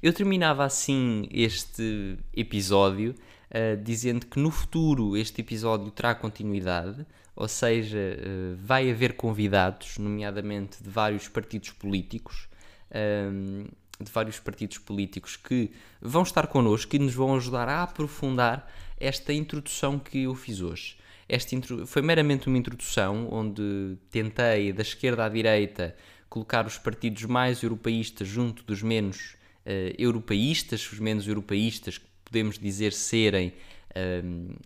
Eu 0.00 0.12
terminava 0.12 0.64
assim 0.64 1.26
este 1.32 2.16
episódio 2.32 3.16
uh, 3.50 3.82
dizendo 3.82 4.26
que 4.26 4.38
no 4.38 4.52
futuro 4.52 5.16
este 5.16 5.40
episódio 5.40 5.90
terá 5.90 6.14
continuidade, 6.14 7.04
ou 7.34 7.48
seja, 7.48 7.98
uh, 7.98 8.56
vai 8.64 8.88
haver 8.88 9.14
convidados, 9.14 9.98
nomeadamente 9.98 10.80
de 10.80 10.88
vários 10.88 11.26
partidos 11.26 11.70
políticos. 11.70 12.48
Um, 12.94 13.66
de 13.98 14.10
vários 14.10 14.38
partidos 14.38 14.78
políticos 14.78 15.36
que 15.36 15.70
vão 16.00 16.22
estar 16.22 16.46
connosco 16.46 16.94
e 16.94 16.98
nos 16.98 17.14
vão 17.14 17.34
ajudar 17.34 17.68
a 17.68 17.82
aprofundar 17.82 18.70
esta 18.98 19.32
introdução 19.32 19.98
que 19.98 20.22
eu 20.24 20.34
fiz 20.34 20.60
hoje. 20.60 20.96
Esta 21.28 21.56
foi 21.86 22.02
meramente 22.02 22.46
uma 22.46 22.58
introdução 22.58 23.28
onde 23.32 23.96
tentei, 24.10 24.72
da 24.72 24.82
esquerda 24.82 25.24
à 25.24 25.28
direita, 25.28 25.96
colocar 26.28 26.66
os 26.66 26.78
partidos 26.78 27.24
mais 27.24 27.62
europeístas 27.62 28.28
junto 28.28 28.62
dos 28.64 28.82
menos 28.82 29.34
uh, 29.64 29.94
europeístas, 29.98 30.90
os 30.92 31.00
menos 31.00 31.26
europeístas 31.26 31.98
que 31.98 32.06
podemos 32.24 32.58
dizer 32.58 32.92
serem 32.92 33.52
um, 33.94 34.48
ehm, 34.48 34.56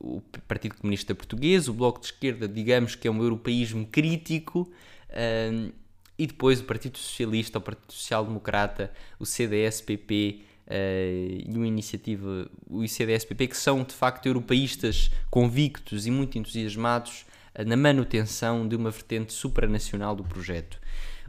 o 0.00 0.20
Partido 0.46 0.76
Comunista 0.76 1.14
Português, 1.14 1.68
o 1.68 1.72
Bloco 1.72 2.00
de 2.00 2.06
Esquerda, 2.06 2.46
digamos 2.46 2.94
que 2.94 3.08
é 3.08 3.10
um 3.10 3.20
europeísmo 3.22 3.86
crítico. 3.86 4.60
Um, 4.60 4.70
ehm, 5.10 5.72
e 6.18 6.26
depois 6.26 6.60
o 6.60 6.64
Partido 6.64 6.98
Socialista, 6.98 7.58
o 7.58 7.60
Partido 7.60 7.92
Social 7.92 8.24
Democrata, 8.26 8.92
o 9.20 9.24
CDS-PP 9.24 10.40
uh, 10.40 10.64
eh, 10.66 11.44
e 11.46 11.56
o 11.56 11.64
Iniciativa, 11.64 12.50
o 12.68 12.82
ICDS-PP, 12.82 13.46
que 13.46 13.56
são 13.56 13.84
de 13.84 13.94
facto 13.94 14.26
europeístas 14.26 15.10
convictos 15.30 16.06
e 16.06 16.10
muito 16.10 16.36
entusiasmados 16.36 17.24
uh, 17.54 17.64
na 17.64 17.76
manutenção 17.76 18.66
de 18.66 18.74
uma 18.74 18.90
vertente 18.90 19.32
supranacional 19.32 20.16
do 20.16 20.24
projeto. 20.24 20.80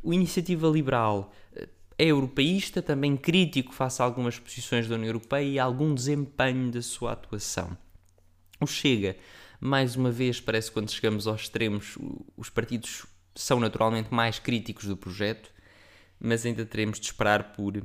O 0.01 0.11
Iniciativa 0.11 0.67
Liberal 0.67 1.31
uh, 1.53 1.67
é 1.95 2.05
europeísta, 2.05 2.81
também 2.81 3.15
crítico 3.15 3.71
face 3.71 4.01
a 4.01 4.05
algumas 4.05 4.39
posições 4.39 4.87
da 4.87 4.95
União 4.95 5.09
Europeia 5.09 5.47
e 5.47 5.59
algum 5.59 5.93
desempenho 5.93 6.71
da 6.71 6.81
sua 6.81 7.11
atuação. 7.11 7.77
O 8.59 8.65
Chega, 8.65 9.15
mais 9.61 9.95
uma 9.95 10.09
vez, 10.09 10.41
parece 10.41 10.69
que 10.69 10.73
quando 10.73 10.89
chegamos 10.89 11.27
aos 11.27 11.41
extremos, 11.41 11.95
os 12.35 12.49
partidos 12.49 13.05
são 13.39 13.59
naturalmente 13.59 14.13
mais 14.13 14.37
críticos 14.37 14.85
do 14.85 14.97
projeto, 14.97 15.49
mas 16.19 16.45
ainda 16.45 16.65
teremos 16.65 16.99
de 16.99 17.05
esperar 17.05 17.53
por 17.53 17.81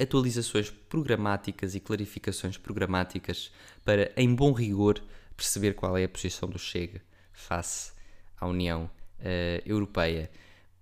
atualizações 0.00 0.70
programáticas 0.70 1.74
e 1.74 1.80
clarificações 1.80 2.56
programáticas 2.56 3.52
para, 3.84 4.10
em 4.16 4.34
bom 4.34 4.52
rigor, 4.52 5.02
perceber 5.36 5.74
qual 5.74 5.98
é 5.98 6.04
a 6.04 6.08
posição 6.08 6.48
do 6.48 6.58
Chega 6.58 7.02
face 7.32 7.92
à 8.40 8.46
União 8.46 8.90
uh, 9.20 9.62
Europeia. 9.66 10.30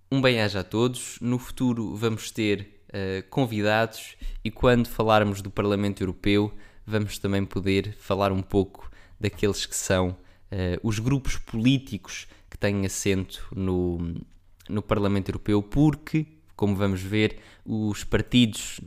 Um 0.09 0.21
bem-aja 0.21 0.61
a 0.61 0.63
todos. 0.63 1.19
No 1.19 1.37
futuro 1.37 1.93
vamos 1.93 2.31
ter 2.31 2.85
uh, 2.87 3.27
convidados 3.29 4.15
e 4.45 4.49
quando 4.49 4.87
falarmos 4.87 5.41
do 5.41 5.51
Parlamento 5.51 6.01
Europeu 6.01 6.53
vamos 6.85 7.17
também 7.17 7.45
poder 7.45 7.93
falar 7.99 8.31
um 8.31 8.41
pouco 8.41 8.89
daqueles 9.19 9.65
que 9.65 9.75
são 9.75 10.11
uh, 10.11 10.15
os 10.81 10.99
grupos 10.99 11.37
políticos 11.37 12.27
tem 12.63 12.85
assento 12.85 13.45
no, 13.53 14.15
no 14.69 14.81
Parlamento 14.81 15.27
Europeu, 15.27 15.61
porque, 15.61 16.25
como 16.55 16.77
vamos 16.77 17.01
ver, 17.01 17.39
os 17.65 18.05
partidos 18.05 18.79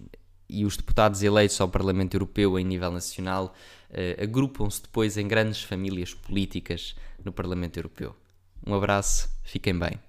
e 0.48 0.64
os 0.64 0.78
deputados 0.78 1.22
eleitos 1.22 1.60
ao 1.60 1.68
Parlamento 1.68 2.14
Europeu 2.14 2.58
em 2.58 2.64
nível 2.64 2.90
nacional 2.90 3.54
uh, 3.90 4.22
agrupam-se 4.22 4.80
depois 4.80 5.18
em 5.18 5.28
grandes 5.28 5.62
famílias 5.62 6.14
políticas 6.14 6.96
no 7.22 7.32
Parlamento 7.32 7.76
Europeu. 7.76 8.16
Um 8.66 8.72
abraço, 8.72 9.28
fiquem 9.42 9.78
bem. 9.78 10.00